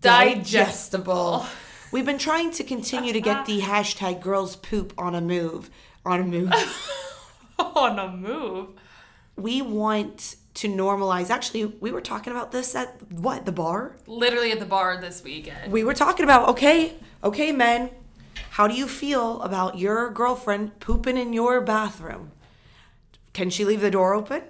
digestible. 0.00 1.46
We've 1.92 2.06
been 2.06 2.18
trying 2.18 2.52
to 2.52 2.64
continue 2.64 3.12
to 3.12 3.20
get 3.20 3.46
the 3.46 3.60
hashtag 3.60 4.22
girls 4.22 4.54
poop 4.56 4.92
on 4.96 5.14
a 5.14 5.20
move. 5.20 5.70
On 6.06 6.20
a 6.20 6.24
move. 6.24 6.52
on 7.58 7.98
a 7.98 8.08
move. 8.08 8.68
we 9.36 9.60
want 9.60 10.36
to 10.54 10.68
normalize. 10.68 11.30
Actually, 11.30 11.64
we 11.64 11.90
were 11.90 12.00
talking 12.00 12.32
about 12.32 12.52
this 12.52 12.74
at 12.74 13.00
what, 13.10 13.44
the 13.44 13.52
bar? 13.52 13.96
Literally 14.06 14.52
at 14.52 14.60
the 14.60 14.66
bar 14.66 15.00
this 15.00 15.24
weekend. 15.24 15.72
We 15.72 15.82
were 15.84 15.94
talking 15.94 16.24
about, 16.24 16.48
okay, 16.50 16.94
okay, 17.24 17.50
men, 17.50 17.90
how 18.50 18.68
do 18.68 18.74
you 18.74 18.86
feel 18.86 19.40
about 19.42 19.78
your 19.78 20.10
girlfriend 20.10 20.78
pooping 20.80 21.16
in 21.16 21.32
your 21.32 21.60
bathroom? 21.60 22.32
Can 23.32 23.50
she 23.50 23.64
leave 23.64 23.80
the 23.80 23.90
door 23.90 24.14
open? 24.14 24.42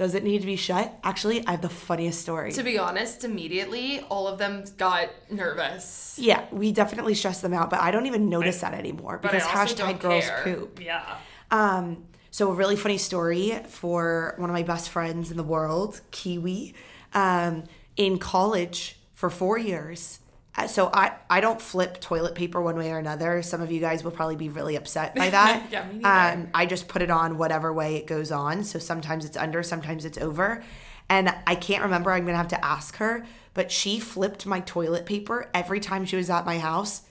Does 0.00 0.14
it 0.14 0.24
need 0.24 0.40
to 0.40 0.46
be 0.46 0.56
shut? 0.56 0.98
Actually, 1.04 1.46
I 1.46 1.50
have 1.50 1.60
the 1.60 1.68
funniest 1.68 2.22
story. 2.22 2.52
To 2.52 2.62
be 2.62 2.78
honest, 2.78 3.22
immediately 3.22 4.00
all 4.08 4.28
of 4.28 4.38
them 4.38 4.64
got 4.78 5.10
nervous. 5.30 6.16
yeah, 6.18 6.46
we 6.50 6.72
definitely 6.72 7.14
stressed 7.14 7.42
them 7.42 7.52
out, 7.52 7.68
but 7.68 7.80
I 7.80 7.90
don't 7.90 8.06
even 8.06 8.30
notice 8.30 8.62
that 8.62 8.72
anymore 8.72 9.18
because 9.18 9.42
I 9.42 9.48
hashtag 9.48 10.00
girls 10.00 10.24
care. 10.24 10.40
poop. 10.42 10.80
Yeah. 10.82 11.04
Um, 11.50 12.04
so 12.30 12.50
a 12.50 12.54
really 12.54 12.76
funny 12.76 12.96
story 12.96 13.60
for 13.68 14.36
one 14.38 14.48
of 14.48 14.54
my 14.54 14.62
best 14.62 14.88
friends 14.88 15.30
in 15.30 15.36
the 15.36 15.42
world, 15.42 16.00
Kiwi, 16.12 16.72
um, 17.12 17.64
in 17.98 18.16
college 18.18 18.98
for 19.12 19.28
four 19.28 19.58
years. 19.58 20.20
Uh, 20.56 20.66
So 20.66 20.90
I, 20.92 21.12
I 21.28 21.40
don't 21.40 21.60
flip 21.60 22.00
toilet 22.00 22.34
paper 22.34 22.60
one 22.60 22.76
way 22.76 22.90
or 22.92 22.98
another. 22.98 23.42
Some 23.42 23.60
of 23.62 23.70
you 23.70 23.80
guys 23.80 24.02
will 24.04 24.10
probably 24.10 24.36
be 24.36 24.48
really 24.48 24.76
upset 24.76 25.14
by 25.14 25.30
that. 25.38 25.66
Yeah, 25.70 25.86
me 25.86 25.98
neither. 26.00 26.40
um, 26.42 26.48
I 26.54 26.66
just 26.66 26.88
put 26.88 27.02
it 27.02 27.10
on 27.10 27.38
whatever 27.38 27.72
way 27.72 27.96
it 27.96 28.06
goes 28.06 28.30
on. 28.32 28.64
So 28.64 28.78
sometimes 28.78 29.24
it's 29.24 29.36
under, 29.36 29.62
sometimes 29.62 30.04
it's 30.04 30.18
over. 30.18 30.62
And 31.08 31.34
I 31.46 31.54
can't 31.56 31.82
remember. 31.82 32.12
I'm 32.12 32.24
gonna 32.24 32.36
have 32.36 32.48
to 32.48 32.64
ask 32.64 32.96
her. 32.96 33.26
But 33.52 33.72
she 33.72 33.98
flipped 33.98 34.46
my 34.46 34.60
toilet 34.60 35.06
paper 35.06 35.50
every 35.52 35.80
time 35.80 36.04
she 36.04 36.14
was 36.16 36.30
at 36.30 36.46
my 36.46 36.58
house. 36.58 37.02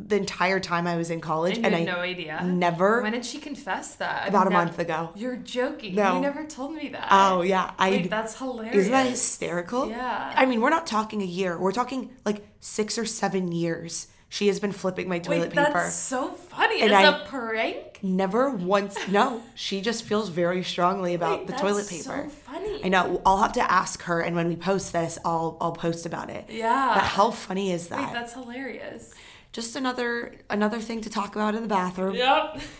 The 0.00 0.16
entire 0.16 0.60
time 0.60 0.86
I 0.86 0.96
was 0.96 1.10
in 1.10 1.20
college, 1.20 1.56
And 1.56 1.66
and 1.66 1.74
I 1.74 1.78
had 1.80 1.86
no 1.88 1.96
idea. 2.00 2.40
never 2.44 3.02
When 3.02 3.12
did 3.12 3.24
she 3.24 3.38
confess 3.38 3.96
that? 3.96 4.28
About 4.28 4.46
a 4.46 4.50
nev- 4.50 4.66
month 4.66 4.78
ago. 4.78 5.10
You're 5.16 5.36
joking. 5.36 5.96
No. 5.96 6.14
You 6.14 6.20
never 6.20 6.44
told 6.44 6.72
me 6.74 6.88
that. 6.90 7.08
Oh 7.10 7.42
yeah, 7.42 7.72
I. 7.78 7.90
Wait, 7.90 8.10
that's 8.10 8.38
hilarious. 8.38 8.76
isn't 8.76 8.92
that 8.92 9.06
hysterical? 9.08 9.88
Yeah. 9.90 10.32
I 10.36 10.46
mean, 10.46 10.60
we're 10.60 10.70
not 10.70 10.86
talking 10.86 11.20
a 11.20 11.26
year. 11.26 11.58
We're 11.58 11.72
talking 11.72 12.10
like 12.24 12.46
six 12.60 12.96
or 12.96 13.04
seven 13.04 13.50
years 13.52 14.06
She 14.30 14.48
has 14.48 14.60
been 14.60 14.72
flipping 14.72 15.08
my 15.08 15.18
toilet 15.20 15.40
Wait, 15.40 15.52
paper. 15.54 15.72
that's 15.72 15.94
so 15.94 16.28
funny. 16.28 16.82
And 16.82 16.92
As 16.92 17.04
I- 17.06 17.22
a 17.22 17.26
prank? 17.26 17.98
Never 18.02 18.50
once. 18.50 18.96
No, 19.08 19.42
she 19.56 19.80
just 19.80 20.04
feels 20.04 20.28
very 20.28 20.62
strongly 20.62 21.14
about 21.14 21.38
Wait, 21.40 21.46
the 21.48 21.54
toilet 21.54 21.88
paper. 21.88 22.02
so 22.26 22.28
funny. 22.28 22.84
I 22.84 22.88
know. 22.88 23.20
I'll 23.26 23.38
have 23.42 23.54
to 23.54 23.72
ask 23.72 24.02
her, 24.02 24.20
and 24.20 24.36
when 24.36 24.46
we 24.46 24.54
post 24.54 24.92
this, 24.92 25.18
I'll 25.24 25.56
I'll 25.60 25.72
post 25.72 26.06
about 26.06 26.28
it. 26.30 26.44
Yeah. 26.50 26.92
But 26.94 27.02
how 27.04 27.30
funny 27.32 27.72
is 27.72 27.88
that? 27.88 28.00
Wait, 28.00 28.12
that's 28.12 28.34
hilarious. 28.34 29.14
Just 29.52 29.76
another 29.76 30.34
another 30.50 30.80
thing 30.80 31.00
to 31.02 31.10
talk 31.10 31.34
about 31.36 31.54
in 31.54 31.62
the 31.62 31.68
bathroom. 31.68 32.14
Yep. 32.14 32.60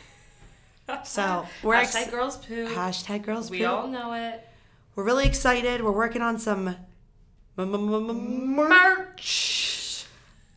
So 1.04 1.46
we're 1.62 1.74
Hashtag 1.74 2.02
ex- 2.02 2.11
girls 2.11 2.37
poo. 2.38 2.66
hashtag 2.66 3.22
girls. 3.22 3.50
we 3.50 3.59
poop. 3.59 3.68
all 3.68 3.88
know 3.88 4.14
it. 4.14 4.48
We're 4.96 5.04
really 5.04 5.26
excited. 5.26 5.83
We're 5.83 5.92
working 5.92 6.22
on 6.22 6.38
some 6.38 6.76
merch. 8.66 10.07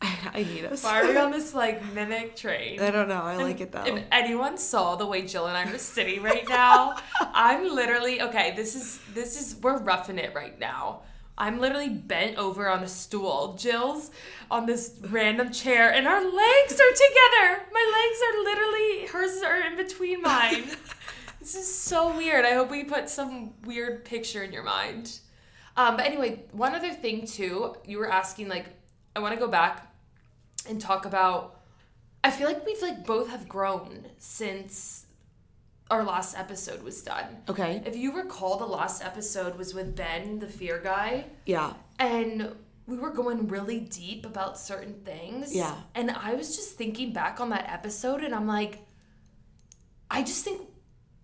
I 0.34 0.42
need 0.42 0.64
us. 0.64 0.82
Why 0.82 1.02
are 1.02 1.06
we 1.08 1.16
on 1.16 1.30
this 1.30 1.54
like 1.54 1.84
mimic 1.92 2.34
train? 2.34 2.80
I 2.80 2.90
don't 2.90 3.08
know. 3.08 3.22
I 3.22 3.36
like 3.36 3.60
it 3.60 3.70
though. 3.72 3.84
If 3.84 4.02
anyone 4.10 4.58
saw 4.58 4.96
the 4.96 5.06
way 5.06 5.22
Jill 5.22 5.46
and 5.46 5.56
I 5.56 5.70
are 5.70 5.78
sitting 5.78 6.22
right 6.22 6.48
now, 6.48 6.96
I'm 7.20 7.72
literally 7.72 8.20
okay. 8.22 8.52
This 8.56 8.74
is 8.74 8.98
this 9.14 9.40
is 9.40 9.56
we're 9.62 9.78
roughing 9.78 10.18
it 10.18 10.34
right 10.34 10.58
now. 10.58 11.02
I'm 11.36 11.60
literally 11.60 11.88
bent 11.88 12.36
over 12.36 12.68
on 12.68 12.82
a 12.82 12.88
stool. 12.88 13.54
Jill's 13.58 14.10
on 14.50 14.66
this 14.66 14.98
random 15.00 15.50
chair, 15.50 15.92
and 15.92 16.06
our 16.06 16.22
legs 16.22 16.72
are 16.72 16.92
together. 16.92 17.66
My 17.72 17.92
legs 17.96 18.20
are 18.28 18.44
literally 18.44 19.06
hers 19.06 19.42
are 19.42 19.60
in 19.60 19.76
between 19.76 20.22
mine. 20.22 20.64
this 21.40 21.54
is 21.54 21.72
so 21.72 22.16
weird. 22.16 22.44
I 22.44 22.54
hope 22.54 22.70
we 22.70 22.84
put 22.84 23.08
some 23.08 23.54
weird 23.64 24.04
picture 24.04 24.42
in 24.42 24.52
your 24.52 24.62
mind. 24.62 25.18
Um, 25.76 25.96
but 25.96 26.04
anyway, 26.04 26.44
one 26.52 26.74
other 26.74 26.92
thing 26.92 27.26
too, 27.26 27.76
you 27.86 27.98
were 27.98 28.10
asking 28.10 28.48
like, 28.48 28.66
I 29.16 29.20
want 29.20 29.34
to 29.34 29.40
go 29.40 29.48
back 29.48 29.90
and 30.68 30.80
talk 30.80 31.06
about 31.06 31.62
I 32.24 32.30
feel 32.30 32.46
like 32.46 32.64
we've 32.64 32.80
like 32.80 33.04
both 33.04 33.30
have 33.30 33.48
grown 33.48 34.06
since 34.18 35.06
our 35.92 36.02
last 36.04 36.36
episode 36.38 36.82
was 36.82 37.02
done. 37.02 37.26
Okay. 37.48 37.82
If 37.84 37.96
you 37.96 38.16
recall, 38.16 38.56
the 38.56 38.66
last 38.66 39.04
episode 39.04 39.56
was 39.58 39.74
with 39.74 39.94
Ben, 39.94 40.38
the 40.38 40.46
fear 40.46 40.80
guy, 40.82 41.26
Yeah. 41.46 41.74
and 41.98 42.54
we 42.86 42.96
were 42.96 43.10
going 43.10 43.46
really 43.48 43.80
deep 43.80 44.24
about 44.26 44.58
certain 44.58 44.94
things. 45.04 45.54
Yeah. 45.54 45.74
And 45.94 46.10
I 46.10 46.34
was 46.34 46.56
just 46.56 46.76
thinking 46.76 47.12
back 47.12 47.40
on 47.40 47.50
that 47.50 47.68
episode, 47.70 48.22
and 48.24 48.34
I'm 48.34 48.46
like, 48.46 48.78
I 50.10 50.22
just 50.22 50.44
think 50.44 50.62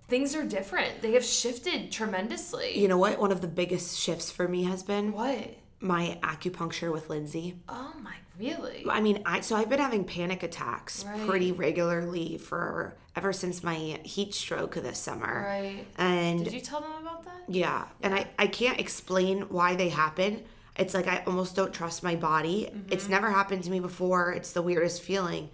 things 0.08 0.34
are 0.34 0.44
different. 0.44 1.00
They 1.02 1.12
have 1.12 1.24
shifted 1.24 1.90
tremendously. 1.90 2.78
You 2.78 2.88
know 2.88 2.98
what? 2.98 3.18
One 3.18 3.32
of 3.32 3.40
the 3.40 3.48
biggest 3.48 3.98
shifts 3.98 4.30
for 4.30 4.46
me 4.48 4.64
has 4.64 4.82
been 4.82 5.12
What? 5.12 5.56
My 5.80 6.18
acupuncture 6.22 6.92
with 6.92 7.08
Lindsay. 7.10 7.56
Oh 7.68 7.92
my, 8.02 8.14
really? 8.38 8.84
I 8.88 9.00
mean, 9.00 9.22
I 9.24 9.40
so 9.40 9.56
I've 9.56 9.68
been 9.68 9.78
having 9.78 10.04
panic 10.04 10.42
attacks 10.42 11.04
Right. 11.04 11.26
pretty 11.28 11.52
regularly 11.52 12.38
for 12.38 12.96
ever 13.14 13.32
since 13.32 13.62
my 13.62 14.00
heat 14.04 14.34
stroke 14.34 14.74
this 14.74 14.98
summer. 14.98 15.44
Right. 15.46 15.86
And 15.96 16.44
Did 16.44 16.52
you 16.52 16.60
tell 16.60 16.80
them 16.80 16.92
about 17.00 17.24
that? 17.24 17.42
yeah, 17.48 17.84
and 18.02 18.14
I 18.14 18.28
I 18.38 18.46
can't 18.48 18.80
explain 18.80 19.42
why 19.42 19.76
they 19.76 19.88
happen. 19.88 20.44
It's 20.76 20.94
like 20.94 21.06
I 21.08 21.22
almost 21.26 21.56
don't 21.56 21.72
trust 21.72 22.02
my 22.02 22.14
body. 22.16 22.66
Mm-hmm. 22.72 22.92
It's 22.92 23.08
never 23.08 23.30
happened 23.30 23.64
to 23.64 23.70
me 23.70 23.80
before. 23.80 24.32
It's 24.32 24.52
the 24.52 24.62
weirdest 24.62 25.02
feeling. 25.02 25.50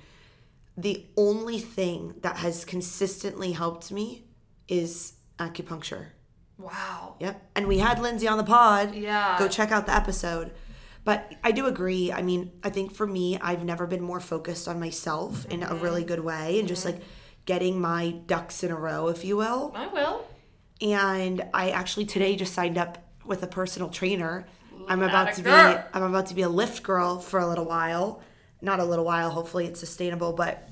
The 0.76 1.06
only 1.16 1.58
thing 1.60 2.14
that 2.22 2.36
has 2.38 2.64
consistently 2.64 3.52
helped 3.52 3.92
me 3.92 4.24
is 4.68 5.14
acupuncture. 5.38 6.08
Wow. 6.58 7.16
Yep. 7.20 7.50
And 7.56 7.66
we 7.66 7.78
had 7.78 7.98
Lindsay 8.00 8.28
on 8.28 8.38
the 8.38 8.44
pod. 8.44 8.94
Yeah. 8.94 9.36
Go 9.38 9.48
check 9.48 9.70
out 9.70 9.86
the 9.86 9.94
episode. 9.94 10.52
But 11.04 11.32
I 11.42 11.52
do 11.52 11.66
agree. 11.66 12.10
I 12.12 12.22
mean, 12.22 12.52
I 12.62 12.70
think 12.70 12.94
for 12.94 13.06
me, 13.06 13.38
I've 13.38 13.64
never 13.64 13.86
been 13.86 14.02
more 14.02 14.20
focused 14.20 14.66
on 14.68 14.80
myself 14.80 15.44
in 15.46 15.62
a 15.62 15.74
really 15.74 16.02
good 16.04 16.20
way 16.20 16.58
and 16.58 16.66
just 16.66 16.84
like 16.84 17.00
getting 17.44 17.78
my 17.80 18.10
ducks 18.26 18.64
in 18.64 18.70
a 18.70 18.76
row, 18.76 19.08
if 19.08 19.24
you 19.24 19.36
will. 19.36 19.72
I 19.74 19.86
will. 19.88 20.24
And 20.80 21.44
I 21.52 21.70
actually 21.70 22.06
today 22.06 22.36
just 22.36 22.54
signed 22.54 22.78
up 22.78 22.98
with 23.24 23.42
a 23.42 23.46
personal 23.46 23.90
trainer. 23.90 24.46
I'm 24.88 25.02
about 25.02 25.34
to 25.34 25.42
be. 25.42 25.50
I'm 25.50 26.02
about 26.02 26.26
to 26.26 26.34
be 26.34 26.42
a 26.42 26.48
lift 26.48 26.82
girl 26.82 27.18
for 27.20 27.38
a 27.38 27.46
little 27.46 27.64
while. 27.64 28.22
Not 28.62 28.80
a 28.80 28.84
little 28.84 29.04
while, 29.04 29.30
hopefully 29.30 29.66
it's 29.66 29.80
sustainable, 29.80 30.32
but 30.32 30.68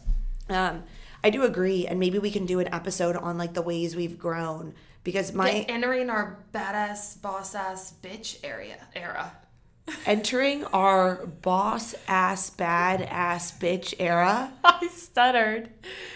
um 0.48 0.84
I 1.22 1.30
do 1.30 1.44
agree 1.44 1.86
and 1.86 2.00
maybe 2.00 2.18
we 2.18 2.30
can 2.30 2.46
do 2.46 2.58
an 2.58 2.72
episode 2.72 3.16
on 3.16 3.38
like 3.38 3.52
the 3.54 3.62
ways 3.62 3.94
we've 3.94 4.18
grown 4.18 4.74
because 5.04 5.32
my 5.32 5.50
Get- 5.52 5.70
entering 5.70 6.10
our 6.10 6.38
badass 6.52 7.20
boss 7.20 7.54
ass 7.54 7.94
bitch 8.02 8.38
area 8.44 8.76
era. 8.94 9.32
entering 10.06 10.64
our 10.66 11.26
boss 11.26 11.94
ass 12.06 12.50
bad 12.50 13.02
ass 13.02 13.50
bitch 13.58 13.94
era. 13.98 14.52
I 14.64 14.88
stuttered. 14.88 15.70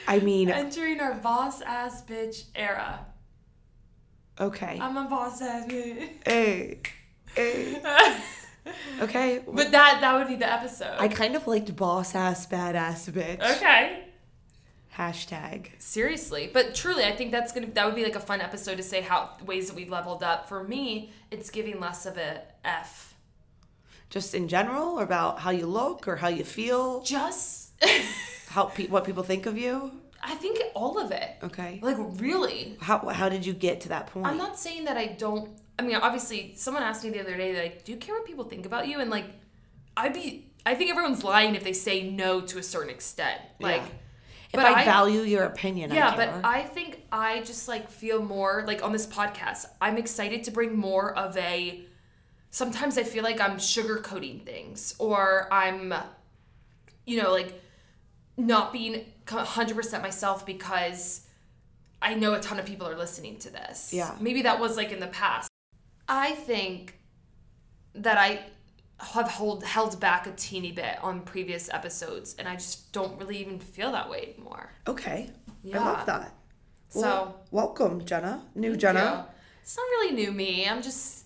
I 0.07 0.21
mean, 0.21 0.51
Entering 0.51 1.01
our 1.01 1.15
boss 1.15 1.61
ass 1.63 2.03
bitch 2.05 2.45
era. 2.55 3.07
okay. 4.41 4.79
I'm 4.81 4.97
a 4.97 5.05
boss 5.09 5.43
ass 5.43 5.67
bitch. 5.67 6.09
Hey. 6.25 6.81
Hey. 7.35 7.83
Okay. 9.01 9.45
But 9.47 9.71
that 9.71 9.99
that 10.01 10.15
would 10.19 10.27
be 10.27 10.35
the 10.35 10.53
episode. 10.53 10.97
I 10.99 11.07
kind 11.07 11.37
of 11.37 11.47
liked 11.47 11.77
boss 11.77 12.17
ass 12.17 12.49
badass 12.49 13.09
bitch. 13.13 13.41
okay. 13.57 14.09
Hashtag. 14.97 15.69
Seriously, 15.79 16.51
but 16.53 16.75
truly, 16.75 17.05
I 17.05 17.13
think 17.13 17.31
that's 17.31 17.53
gonna 17.53 17.67
that 17.75 17.85
would 17.85 17.95
be 17.95 18.05
like 18.05 18.17
a 18.17 18.21
fun 18.21 18.41
episode 18.41 18.77
to 18.77 18.83
say 18.83 19.03
how 19.03 19.31
ways 19.45 19.67
that 19.69 19.77
we've 19.77 19.91
leveled 19.91 20.23
up. 20.23 20.49
For 20.49 20.65
me, 20.65 21.13
it's 21.31 21.51
giving 21.51 21.79
less 21.81 22.07
of 22.07 22.17
a 22.17 22.43
F. 22.65 23.15
Just 24.09 24.35
in 24.35 24.49
general, 24.49 24.99
or 24.99 25.03
about 25.03 25.41
how 25.41 25.51
you 25.51 25.67
look, 25.67 26.09
or 26.09 26.17
how 26.17 26.29
you 26.29 26.45
feel, 26.45 27.03
Just, 27.03 27.73
how 28.49 28.65
pe- 28.67 28.87
what 28.87 29.05
people 29.05 29.23
think 29.23 29.47
of 29.47 29.59
you. 29.59 29.91
I 30.23 30.35
think 30.35 30.59
all 30.75 30.99
of 30.99 31.11
it. 31.11 31.31
Okay. 31.43 31.79
Like 31.83 31.97
really, 31.99 32.77
How 32.81 32.99
how 33.09 33.29
did 33.29 33.45
you 33.45 33.53
get 33.53 33.83
to 33.83 33.89
that 33.91 34.07
point? 34.09 34.27
I'm 34.27 34.39
not 34.39 34.59
saying 34.59 34.85
that 34.85 34.97
I 34.97 35.07
don't. 35.07 35.51
I 35.79 35.83
mean, 35.83 35.97
obviously, 35.97 36.55
someone 36.57 36.83
asked 36.83 37.05
me 37.05 37.11
the 37.11 37.21
other 37.21 37.37
day, 37.37 37.55
like, 37.63 37.85
"Do 37.85 37.93
you 37.93 37.99
care 37.99 38.15
what 38.15 38.25
people 38.25 38.45
think 38.45 38.65
about 38.65 38.89
you?" 38.89 38.99
And 39.01 39.11
like, 39.11 39.27
I'd 39.97 40.15
be. 40.15 40.47
I 40.65 40.75
think 40.75 40.91
everyone's 40.91 41.23
lying 41.23 41.55
if 41.55 41.63
they 41.63 41.75
say 41.75 42.11
no 42.11 42.41
to 42.41 42.59
a 42.59 42.63
certain 42.63 42.91
extent. 42.91 43.41
Like, 43.61 43.83
Yeah. 43.83 43.89
But 44.57 44.65
I, 44.67 44.83
I- 44.83 44.85
value 44.85 45.21
your 45.21 45.45
opinion, 45.45 45.93
yeah, 45.93 46.11
I 46.11 46.17
but. 46.17 46.45
I 46.45 46.63
think 46.63 47.03
I 47.13 47.41
just 47.41 47.69
like 47.69 47.91
feel 47.91 48.23
more 48.23 48.65
like 48.67 48.83
on 48.83 48.93
this 48.93 49.07
podcast. 49.07 49.67
I'm 49.81 49.97
excited 49.99 50.45
to 50.45 50.51
bring 50.51 50.77
more 50.77 51.17
of 51.17 51.37
a. 51.37 51.83
Sometimes 52.51 52.97
I 52.97 53.03
feel 53.03 53.23
like 53.23 53.41
I'm 53.41 53.57
sugarcoating 53.57 54.43
things, 54.45 54.95
or 54.99 55.47
I'm, 55.53 55.93
you 57.05 57.23
know, 57.23 57.31
like 57.33 57.61
not 58.39 58.73
being 58.73 59.05
100% 59.27 60.03
myself 60.03 60.47
because 60.47 61.27
I 62.01 62.15
know 62.15 62.35
a 62.35 62.41
ton 62.41 62.59
of 62.59 62.67
people 62.67 62.87
are 62.89 62.97
listening 62.97 63.39
to 63.41 63.51
this. 63.51 63.93
Yeah. 63.93 64.15
Maybe 64.21 64.43
that 64.43 64.61
was 64.61 64.77
like 64.77 64.93
in 64.93 65.01
the 65.01 65.07
past. 65.09 65.51
I 66.09 66.33
think 66.33 66.99
that 67.95 68.19
I 68.19 68.45
have 68.99 69.29
hold, 69.29 69.63
held 69.65 70.01
back 70.01 70.27
a 70.27 70.33
teeny 70.33 70.73
bit 70.73 70.99
on 71.03 71.21
previous 71.23 71.69
episodes, 71.73 72.35
and 72.39 72.49
I 72.49 72.55
just 72.55 72.93
don't 72.93 73.19
really 73.21 73.39
even 73.39 73.59
feel 73.59 73.93
that 73.93 74.09
way 74.09 74.35
anymore. 74.35 74.71
okay. 74.87 75.31
I 75.75 75.79
love 75.79 76.07
that. 76.07 76.33
So, 76.91 77.35
welcome, 77.51 78.05
Jenna. 78.05 78.43
New 78.55 78.77
Jenna. 78.77 79.27
you. 79.29 79.35
It's 79.63 79.77
not 79.77 79.83
really 79.83 80.13
new 80.15 80.31
me. 80.31 80.67
I'm 80.69 80.81
just 80.81 81.25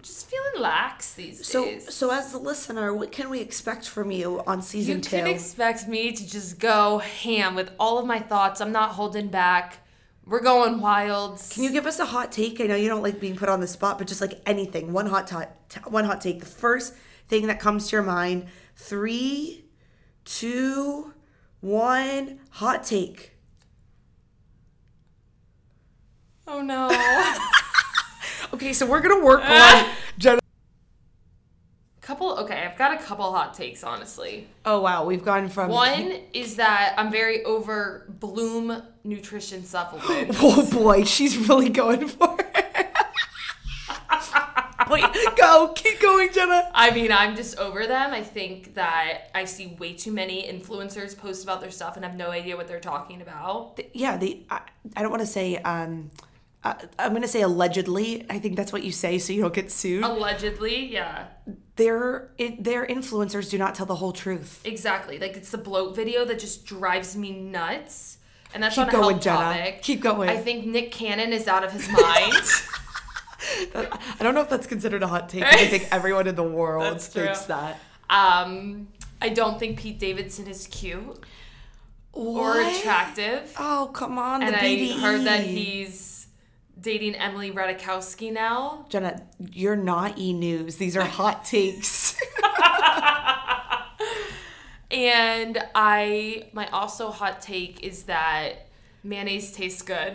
just 0.00 0.28
feeling 0.30 0.60
lax 0.62 1.14
these 1.14 1.46
So, 1.46 1.64
days. 1.64 1.94
so 1.94 2.10
as 2.10 2.32
the 2.32 2.38
listener, 2.38 2.92
what 2.94 3.12
can 3.12 3.30
we 3.30 3.40
expect 3.40 3.86
from 3.88 4.10
you 4.10 4.42
on 4.46 4.60
season 4.62 4.96
you 4.96 5.00
two? 5.02 5.10
can 5.16 5.26
expect 5.26 5.88
me 5.88 6.12
to 6.12 6.26
just 6.28 6.58
go 6.58 6.98
ham 6.98 7.54
with 7.54 7.70
all 7.78 7.98
of 7.98 8.06
my 8.06 8.18
thoughts. 8.18 8.60
I'm 8.60 8.72
not 8.72 8.90
holding 8.92 9.28
back. 9.28 9.78
We're 10.26 10.40
going 10.40 10.80
wild. 10.80 11.42
Can 11.50 11.64
you 11.64 11.70
give 11.70 11.86
us 11.86 11.98
a 11.98 12.06
hot 12.06 12.32
take? 12.32 12.60
I 12.60 12.64
know 12.64 12.76
you 12.76 12.88
don't 12.88 13.02
like 13.02 13.20
being 13.20 13.36
put 13.36 13.48
on 13.48 13.60
the 13.60 13.66
spot, 13.66 13.98
but 13.98 14.06
just 14.06 14.20
like 14.20 14.40
anything, 14.46 14.92
one 14.92 15.06
hot 15.06 15.26
t- 15.26 15.80
one 15.86 16.04
hot 16.04 16.20
take. 16.22 16.40
The 16.40 16.46
first 16.46 16.94
thing 17.28 17.46
that 17.48 17.60
comes 17.60 17.88
to 17.88 17.96
your 17.96 18.02
mind. 18.02 18.46
Three, 18.76 19.66
two, 20.24 21.12
one. 21.60 22.40
Hot 22.50 22.84
take. 22.84 23.32
Oh 26.46 26.62
no. 26.62 26.90
Okay, 28.54 28.72
so 28.72 28.86
we're 28.86 29.00
gonna 29.00 29.24
work 29.24 29.40
on. 29.44 29.86
couple 32.04 32.38
okay, 32.38 32.64
I've 32.64 32.76
got 32.76 32.92
a 32.92 33.02
couple 33.02 33.32
hot 33.32 33.54
takes 33.54 33.82
honestly. 33.82 34.46
Oh 34.64 34.80
wow, 34.80 35.04
we've 35.04 35.24
gone 35.24 35.48
from 35.48 35.70
One 35.70 36.12
is 36.32 36.56
that 36.56 36.94
I'm 36.98 37.10
very 37.10 37.42
over 37.44 38.06
Bloom 38.20 38.82
nutrition 39.02 39.64
supplements. 39.64 40.38
Oh 40.42 40.68
boy, 40.70 41.04
she's 41.04 41.48
really 41.48 41.70
going 41.70 42.06
for 42.06 42.36
it. 42.38 42.86
Wait, 44.90 45.04
go, 45.38 45.72
keep 45.74 45.98
going, 45.98 46.30
Jenna. 46.30 46.70
I 46.74 46.90
mean, 46.90 47.10
I'm 47.10 47.34
just 47.34 47.58
over 47.58 47.86
them. 47.86 48.12
I 48.12 48.22
think 48.22 48.74
that 48.74 49.30
I 49.34 49.46
see 49.46 49.68
way 49.78 49.94
too 49.94 50.12
many 50.12 50.46
influencers 50.46 51.16
post 51.16 51.42
about 51.42 51.62
their 51.62 51.70
stuff 51.70 51.96
and 51.96 52.04
have 52.04 52.16
no 52.16 52.30
idea 52.30 52.54
what 52.54 52.68
they're 52.68 52.80
talking 52.80 53.22
about. 53.22 53.80
Yeah, 53.94 54.18
the 54.18 54.42
I, 54.50 54.60
I 54.94 55.00
don't 55.00 55.10
want 55.10 55.22
to 55.22 55.26
say 55.26 55.56
um 55.56 56.10
uh, 56.64 56.74
I'm 56.98 57.12
gonna 57.12 57.28
say 57.28 57.42
allegedly. 57.42 58.24
I 58.30 58.38
think 58.38 58.56
that's 58.56 58.72
what 58.72 58.82
you 58.82 58.90
say, 58.92 59.18
so 59.18 59.32
you 59.32 59.42
don't 59.42 59.54
get 59.54 59.70
sued. 59.70 60.02
Allegedly, 60.02 60.86
yeah. 60.92 61.26
Their 61.76 62.30
it, 62.38 62.62
their 62.64 62.86
influencers 62.86 63.50
do 63.50 63.58
not 63.58 63.74
tell 63.74 63.86
the 63.86 63.96
whole 63.96 64.12
truth. 64.12 64.60
Exactly. 64.64 65.18
Like 65.18 65.36
it's 65.36 65.50
the 65.50 65.58
bloat 65.58 65.94
video 65.94 66.24
that 66.24 66.38
just 66.38 66.64
drives 66.66 67.16
me 67.16 67.32
nuts. 67.32 68.18
And 68.54 68.62
that's 68.62 68.76
Keep 68.76 68.82
on 68.84 68.88
a 68.88 68.92
going, 68.92 69.14
health 69.16 69.22
Jenna. 69.24 69.36
topic. 69.58 69.82
Keep 69.82 70.00
going. 70.00 70.28
I 70.28 70.36
think 70.36 70.64
Nick 70.66 70.92
Cannon 70.92 71.32
is 71.32 71.48
out 71.48 71.64
of 71.64 71.72
his 71.72 71.88
mind. 71.90 72.32
I 73.74 74.16
don't 74.22 74.34
know 74.34 74.40
if 74.42 74.48
that's 74.48 74.66
considered 74.66 75.02
a 75.02 75.06
hot 75.08 75.28
take. 75.28 75.42
but 75.42 75.54
I 75.54 75.66
think 75.66 75.88
everyone 75.90 76.26
in 76.26 76.34
the 76.34 76.42
world 76.44 76.84
That's 76.94 77.12
true. 77.12 77.24
thinks 77.24 77.42
that. 77.46 77.78
um, 78.08 78.88
I 79.20 79.28
don't 79.30 79.58
think 79.58 79.78
Pete 79.80 79.98
Davidson 79.98 80.46
is 80.46 80.66
cute 80.68 81.18
or 82.12 82.60
attractive. 82.60 83.52
Oh 83.58 83.90
come 83.92 84.18
on, 84.18 84.42
and 84.42 84.54
the 84.54 84.60
I 84.60 84.64
BDE. 84.64 85.00
heard 85.00 85.22
that 85.24 85.42
he's 85.44 86.13
dating 86.84 87.16
Emily 87.16 87.50
Ratajkowski 87.50 88.32
now. 88.32 88.86
Jenna, 88.90 89.22
you're 89.50 89.74
not 89.74 90.16
e 90.18 90.32
news. 90.32 90.76
These 90.76 90.96
are 90.96 91.04
hot 91.04 91.44
takes. 91.54 92.16
And 94.90 95.58
I 95.74 96.50
my 96.52 96.68
also 96.68 97.10
hot 97.10 97.40
take 97.42 97.82
is 97.82 98.04
that 98.04 98.68
mayonnaise 99.02 99.50
tastes 99.50 99.82
good. 99.82 100.14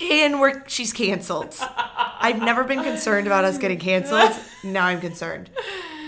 and 0.00 0.40
we're 0.40 0.66
she's 0.68 0.92
canceled. 0.94 1.54
I've 1.60 2.38
never 2.38 2.64
been 2.64 2.82
concerned 2.82 3.26
about 3.26 3.44
us 3.44 3.58
getting 3.58 3.78
canceled. 3.78 4.32
Now 4.62 4.86
I'm 4.86 5.00
concerned. 5.00 5.50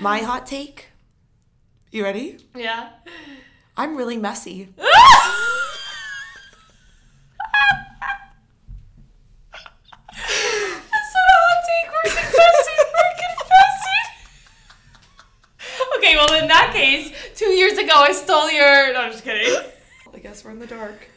My 0.00 0.20
hot 0.20 0.46
take. 0.46 0.86
You 1.90 2.04
ready? 2.04 2.38
Yeah. 2.54 2.88
I'm 3.76 3.96
really 3.96 4.16
messy. 4.16 4.68
That's 4.76 4.86
not 11.14 11.28
a 11.28 11.36
hot 11.44 11.60
take. 11.68 11.86
We're 11.92 12.10
confessing. 12.10 12.80
We're 12.96 13.16
confessing. 13.26 14.06
Okay, 15.98 16.05
well 16.16 16.42
in 16.42 16.48
that 16.48 16.72
case, 16.74 17.12
two 17.34 17.50
years 17.50 17.78
ago 17.78 17.92
I 17.94 18.12
stole 18.12 18.50
your. 18.50 18.92
No, 18.92 19.00
I'm 19.00 19.12
just 19.12 19.24
kidding. 19.24 19.54
I 20.14 20.18
guess 20.18 20.44
we're 20.44 20.52
in 20.52 20.58
the 20.58 20.66
dark. 20.66 21.08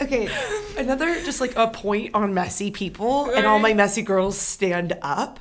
Okay, 0.00 0.28
another 0.76 1.22
just 1.22 1.40
like 1.40 1.54
a 1.56 1.68
point 1.68 2.14
on 2.14 2.34
messy 2.34 2.70
people 2.70 3.30
and 3.30 3.46
all 3.46 3.58
my 3.58 3.72
messy 3.72 4.02
girls 4.02 4.36
stand 4.36 4.98
up. 5.00 5.38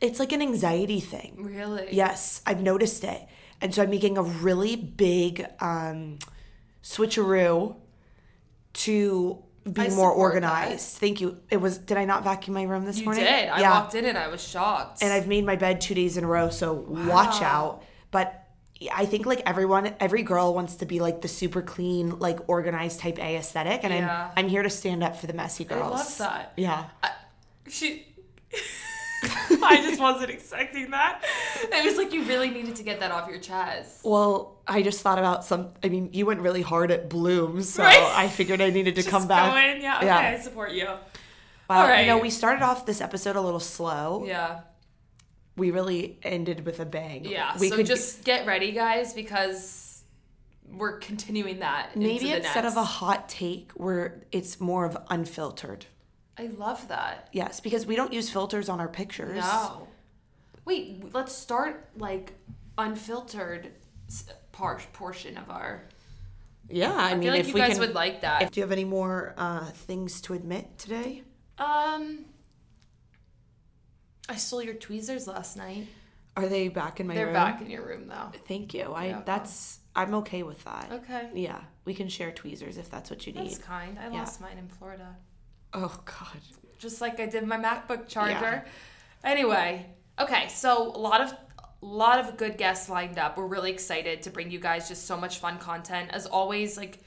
It's 0.00 0.18
like 0.18 0.32
an 0.32 0.42
anxiety 0.42 1.00
thing. 1.00 1.36
Really? 1.38 1.88
Yes, 1.90 2.42
I've 2.46 2.60
noticed 2.60 3.04
it. 3.04 3.20
And 3.60 3.74
so 3.74 3.82
I'm 3.82 3.90
making 3.90 4.18
a 4.18 4.22
really 4.22 4.74
big 4.76 5.46
um, 5.60 6.18
switcheroo 6.82 7.76
to 8.72 9.42
be 9.70 9.82
I 9.82 9.88
more 9.90 10.10
organized. 10.10 10.98
Thank 10.98 11.20
you. 11.20 11.38
It 11.50 11.58
was 11.58 11.78
did 11.78 11.96
I 11.96 12.04
not 12.04 12.24
vacuum 12.24 12.54
my 12.54 12.62
room 12.64 12.84
this 12.84 12.98
You 12.98 13.04
morning? 13.04 13.24
did. 13.24 13.48
I 13.48 13.62
walked 13.70 13.94
in 13.94 14.04
and 14.04 14.18
I 14.18 14.28
was 14.28 14.42
shocked. 14.46 15.02
and 15.02 15.12
I've 15.12 15.26
made 15.28 15.44
my 15.44 15.56
bed 15.56 15.80
two 15.80 15.94
days 15.94 16.16
in 16.16 16.24
a 16.24 16.26
row, 16.26 16.48
so 16.50 16.72
watch 16.72 17.40
out. 17.42 17.82
But 18.10 18.38
I 18.92 19.06
think 19.06 19.26
like 19.26 19.42
everyone, 19.46 19.94
every 20.00 20.24
girl 20.24 20.52
wants 20.54 20.76
to 20.76 20.86
be 20.86 20.98
like 20.98 21.20
the 21.20 21.28
super 21.28 21.62
clean, 21.62 22.18
like 22.18 22.48
organized 22.48 22.98
type 23.00 23.18
A 23.18 23.36
aesthetic, 23.36 23.84
and 23.84 23.92
Yeah. 23.94 24.30
I'm 24.36 24.44
I'm 24.46 24.48
here 24.48 24.62
to 24.64 24.70
stand 24.70 25.04
up 25.04 25.16
for 25.16 25.26
the 25.28 25.32
messy 25.34 25.64
girls. 25.64 25.82
I 25.92 25.96
love 25.96 26.18
that. 26.18 26.52
Yeah. 26.56 26.84
she. 27.68 28.06
I 29.70 29.76
just 29.82 30.00
wasn't 30.00 30.30
expecting 30.30 30.90
that. 30.90 31.22
It 31.62 31.84
was 31.84 31.96
like 31.96 32.12
you 32.12 32.24
really 32.24 32.50
needed 32.50 32.76
to 32.76 32.82
get 32.82 33.00
that 33.00 33.10
off 33.10 33.28
your 33.28 33.38
chest. 33.38 34.04
Well, 34.04 34.58
I 34.66 34.82
just 34.82 35.00
thought 35.00 35.18
about 35.18 35.44
some. 35.44 35.70
I 35.82 35.88
mean, 35.88 36.10
you 36.12 36.26
went 36.26 36.40
really 36.40 36.62
hard 36.62 36.90
at 36.90 37.08
Blooms, 37.08 37.68
so 37.70 37.82
Right. 37.82 38.12
I 38.14 38.28
figured 38.28 38.60
I 38.60 38.70
needed 38.70 38.94
to 38.96 39.02
Just 39.02 39.10
come 39.10 39.26
back. 39.28 39.52
Go 39.52 39.58
in. 39.58 39.82
Yeah. 39.82 39.96
Okay. 39.98 40.06
Yeah. 40.06 40.18
I 40.18 40.38
support 40.40 40.72
you. 40.72 40.86
Wow, 40.86 40.98
All 41.90 42.00
You 42.00 42.06
know, 42.06 42.18
we 42.18 42.30
started 42.30 42.62
off 42.62 42.84
this 42.86 43.00
episode 43.00 43.36
a 43.36 43.40
little 43.40 43.60
slow. 43.60 44.24
Yeah. 44.26 44.60
We 45.56 45.70
really 45.70 46.18
ended 46.22 46.64
with 46.66 46.80
a 46.80 46.84
bang. 46.86 47.24
Yeah. 47.24 47.56
We 47.58 47.68
so 47.68 47.76
could 47.76 47.86
just 47.86 48.24
get 48.24 48.46
ready, 48.46 48.72
guys, 48.72 49.12
because 49.14 50.02
we're 50.70 50.98
continuing 50.98 51.60
that. 51.60 51.96
maybe 51.96 52.12
into 52.12 52.26
the 52.26 52.36
instead 52.36 52.64
of 52.64 52.76
a 52.76 52.84
hot 52.84 53.28
take, 53.28 53.72
where 53.72 54.22
it's 54.32 54.60
more 54.60 54.84
of 54.84 54.96
unfiltered. 55.10 55.86
I 56.38 56.46
love 56.46 56.88
that. 56.88 57.28
Yes, 57.32 57.60
because 57.60 57.86
we 57.86 57.94
don't 57.96 58.12
use 58.12 58.30
filters 58.30 58.68
on 58.68 58.80
our 58.80 58.88
pictures. 58.88 59.36
No. 59.36 59.88
Wait, 60.64 61.12
let's 61.12 61.34
start 61.34 61.88
like 61.96 62.32
unfiltered 62.78 63.72
par- 64.52 64.80
portion 64.92 65.36
of 65.36 65.50
our. 65.50 65.84
Yeah, 66.68 66.92
I, 66.94 67.10
I 67.10 67.14
mean, 67.14 67.22
feel 67.24 67.30
like 67.32 67.40
if 67.40 67.48
you 67.48 67.54
we 67.54 67.60
guys 67.60 67.70
can, 67.72 67.80
would 67.80 67.94
like 67.94 68.22
that. 68.22 68.42
If, 68.42 68.50
do 68.52 68.60
you 68.60 68.64
have 68.64 68.72
any 68.72 68.84
more 68.84 69.34
uh, 69.36 69.66
things 69.66 70.20
to 70.22 70.34
admit 70.34 70.78
today? 70.78 71.22
um, 71.58 72.24
I 74.28 74.36
stole 74.36 74.62
your 74.62 74.74
tweezers 74.74 75.26
last 75.26 75.56
night. 75.56 75.88
Are 76.36 76.48
they 76.48 76.68
back 76.68 76.98
in 77.00 77.06
my 77.06 77.14
They're 77.14 77.26
room? 77.26 77.34
back 77.34 77.60
in 77.60 77.68
your 77.68 77.84
room 77.86 78.06
though. 78.08 78.30
Thank 78.46 78.72
you. 78.72 78.84
I 78.94 79.06
Yeah. 79.08 79.22
that's 79.26 79.80
I'm 79.94 80.14
okay 80.14 80.42
with 80.42 80.64
that. 80.64 80.88
Okay. 80.90 81.28
Yeah, 81.34 81.60
we 81.84 81.92
can 81.92 82.08
share 82.08 82.30
tweezers 82.30 82.78
if 82.78 82.88
that's 82.88 83.10
what 83.10 83.26
you 83.26 83.34
need. 83.34 83.50
That's 83.50 83.58
kind. 83.58 83.98
I 83.98 84.04
Yeah. 84.04 84.20
lost 84.20 84.40
mine 84.40 84.56
in 84.56 84.68
Florida. 84.68 85.16
Oh 85.74 85.94
God. 86.04 86.40
just 86.78 87.00
like 87.00 87.20
I 87.20 87.26
did 87.26 87.46
my 87.46 87.56
MacBook 87.58 88.08
charger. 88.08 88.64
Anyway, 89.24 89.86
okay, 90.18 90.48
so 90.48 90.88
a 90.94 90.98
lot 90.98 91.20
of 91.20 91.32
a 91.32 91.86
lot 91.86 92.18
of 92.20 92.36
good 92.36 92.58
guests 92.58 92.88
lined 92.88 93.18
up. 93.18 93.36
We're 93.36 93.46
really 93.46 93.70
excited 93.72 94.22
to 94.22 94.30
bring 94.30 94.50
you 94.50 94.58
guys 94.60 94.88
just 94.88 95.06
so 95.06 95.16
much 95.16 95.38
fun 95.38 95.58
content. 95.58 96.10
As 96.12 96.26
always, 96.26 96.76
like 96.76 96.98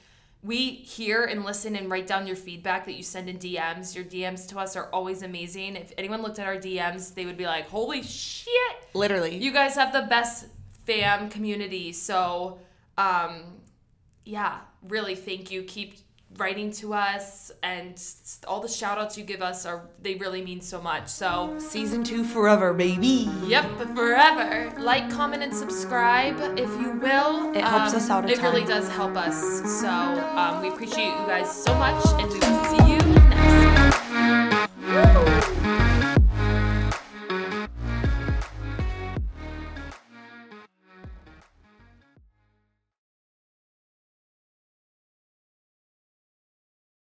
we 0.44 0.70
hear 0.70 1.24
and 1.26 1.44
listen 1.44 1.76
and 1.76 1.90
write 1.90 2.08
down 2.08 2.28
your 2.28 2.36
feedback 2.36 2.86
that 2.86 2.94
you 2.96 3.04
send 3.04 3.30
in 3.30 3.38
DMs. 3.38 3.96
Your 3.96 4.04
DMs 4.04 4.48
to 4.50 4.60
us 4.60 4.76
are 4.76 4.90
always 4.92 5.24
amazing. 5.24 5.76
If 5.76 5.92
anyone 5.98 6.22
looked 6.22 6.40
at 6.40 6.46
our 6.46 6.58
DMs, 6.58 7.14
they 7.14 7.26
would 7.26 7.38
be 7.38 7.46
like, 7.46 7.68
"Holy 7.70 8.04
shit, 8.04 8.50
Literally. 8.94 9.38
you 9.38 9.52
guys 9.52 9.76
have 9.76 9.92
the 9.92 10.04
best 10.04 10.46
fam 10.86 11.30
community." 11.30 11.92
So, 11.94 12.60
um, 12.98 13.62
yeah, 14.24 14.60
really 14.84 15.16
thank 15.16 15.52
you. 15.52 15.64
Keep 15.64 15.96
writing 16.38 16.72
to 16.72 16.94
us 16.94 17.52
and 17.64 18.02
all 18.48 18.62
the 18.62 18.68
shout 18.68 18.98
outs 18.98 19.18
you 19.18 19.24
give 19.24 19.42
us 19.42 19.66
are 19.66 19.88
they 20.02 20.16
really 20.16 20.42
mean 20.44 20.62
so 20.62 20.82
much. 20.82 21.08
So, 21.08 21.56
Season 21.60 22.04
two 22.04 22.24
forever, 22.24 22.74
baby. 22.74 23.30
Yep, 23.46 23.96
forever. 23.96 24.74
Like, 24.80 25.10
comment, 25.10 25.44
and 25.44 25.54
subscribe 25.54 26.40
if 26.58 26.70
you 26.82 26.92
will. 26.92 27.54
It 27.56 27.64
helps 27.64 27.94
us 27.94 28.10
out 28.10 28.26
a 28.26 28.36
ton. 28.36 28.46
It 28.46 28.48
really 28.48 28.66
does 28.66 28.90
help 28.90 29.16
us. 29.16 29.36
So 29.82 29.90
um, 29.90 30.62
we 30.62 30.70
appreciate 30.70 31.08
you 31.08 31.26
guys 31.28 31.52
so 31.52 31.74
much, 31.76 32.04
and 32.20 32.32
we 32.32 32.40
will 32.40 32.64
see 32.66 32.78
you 32.78 32.85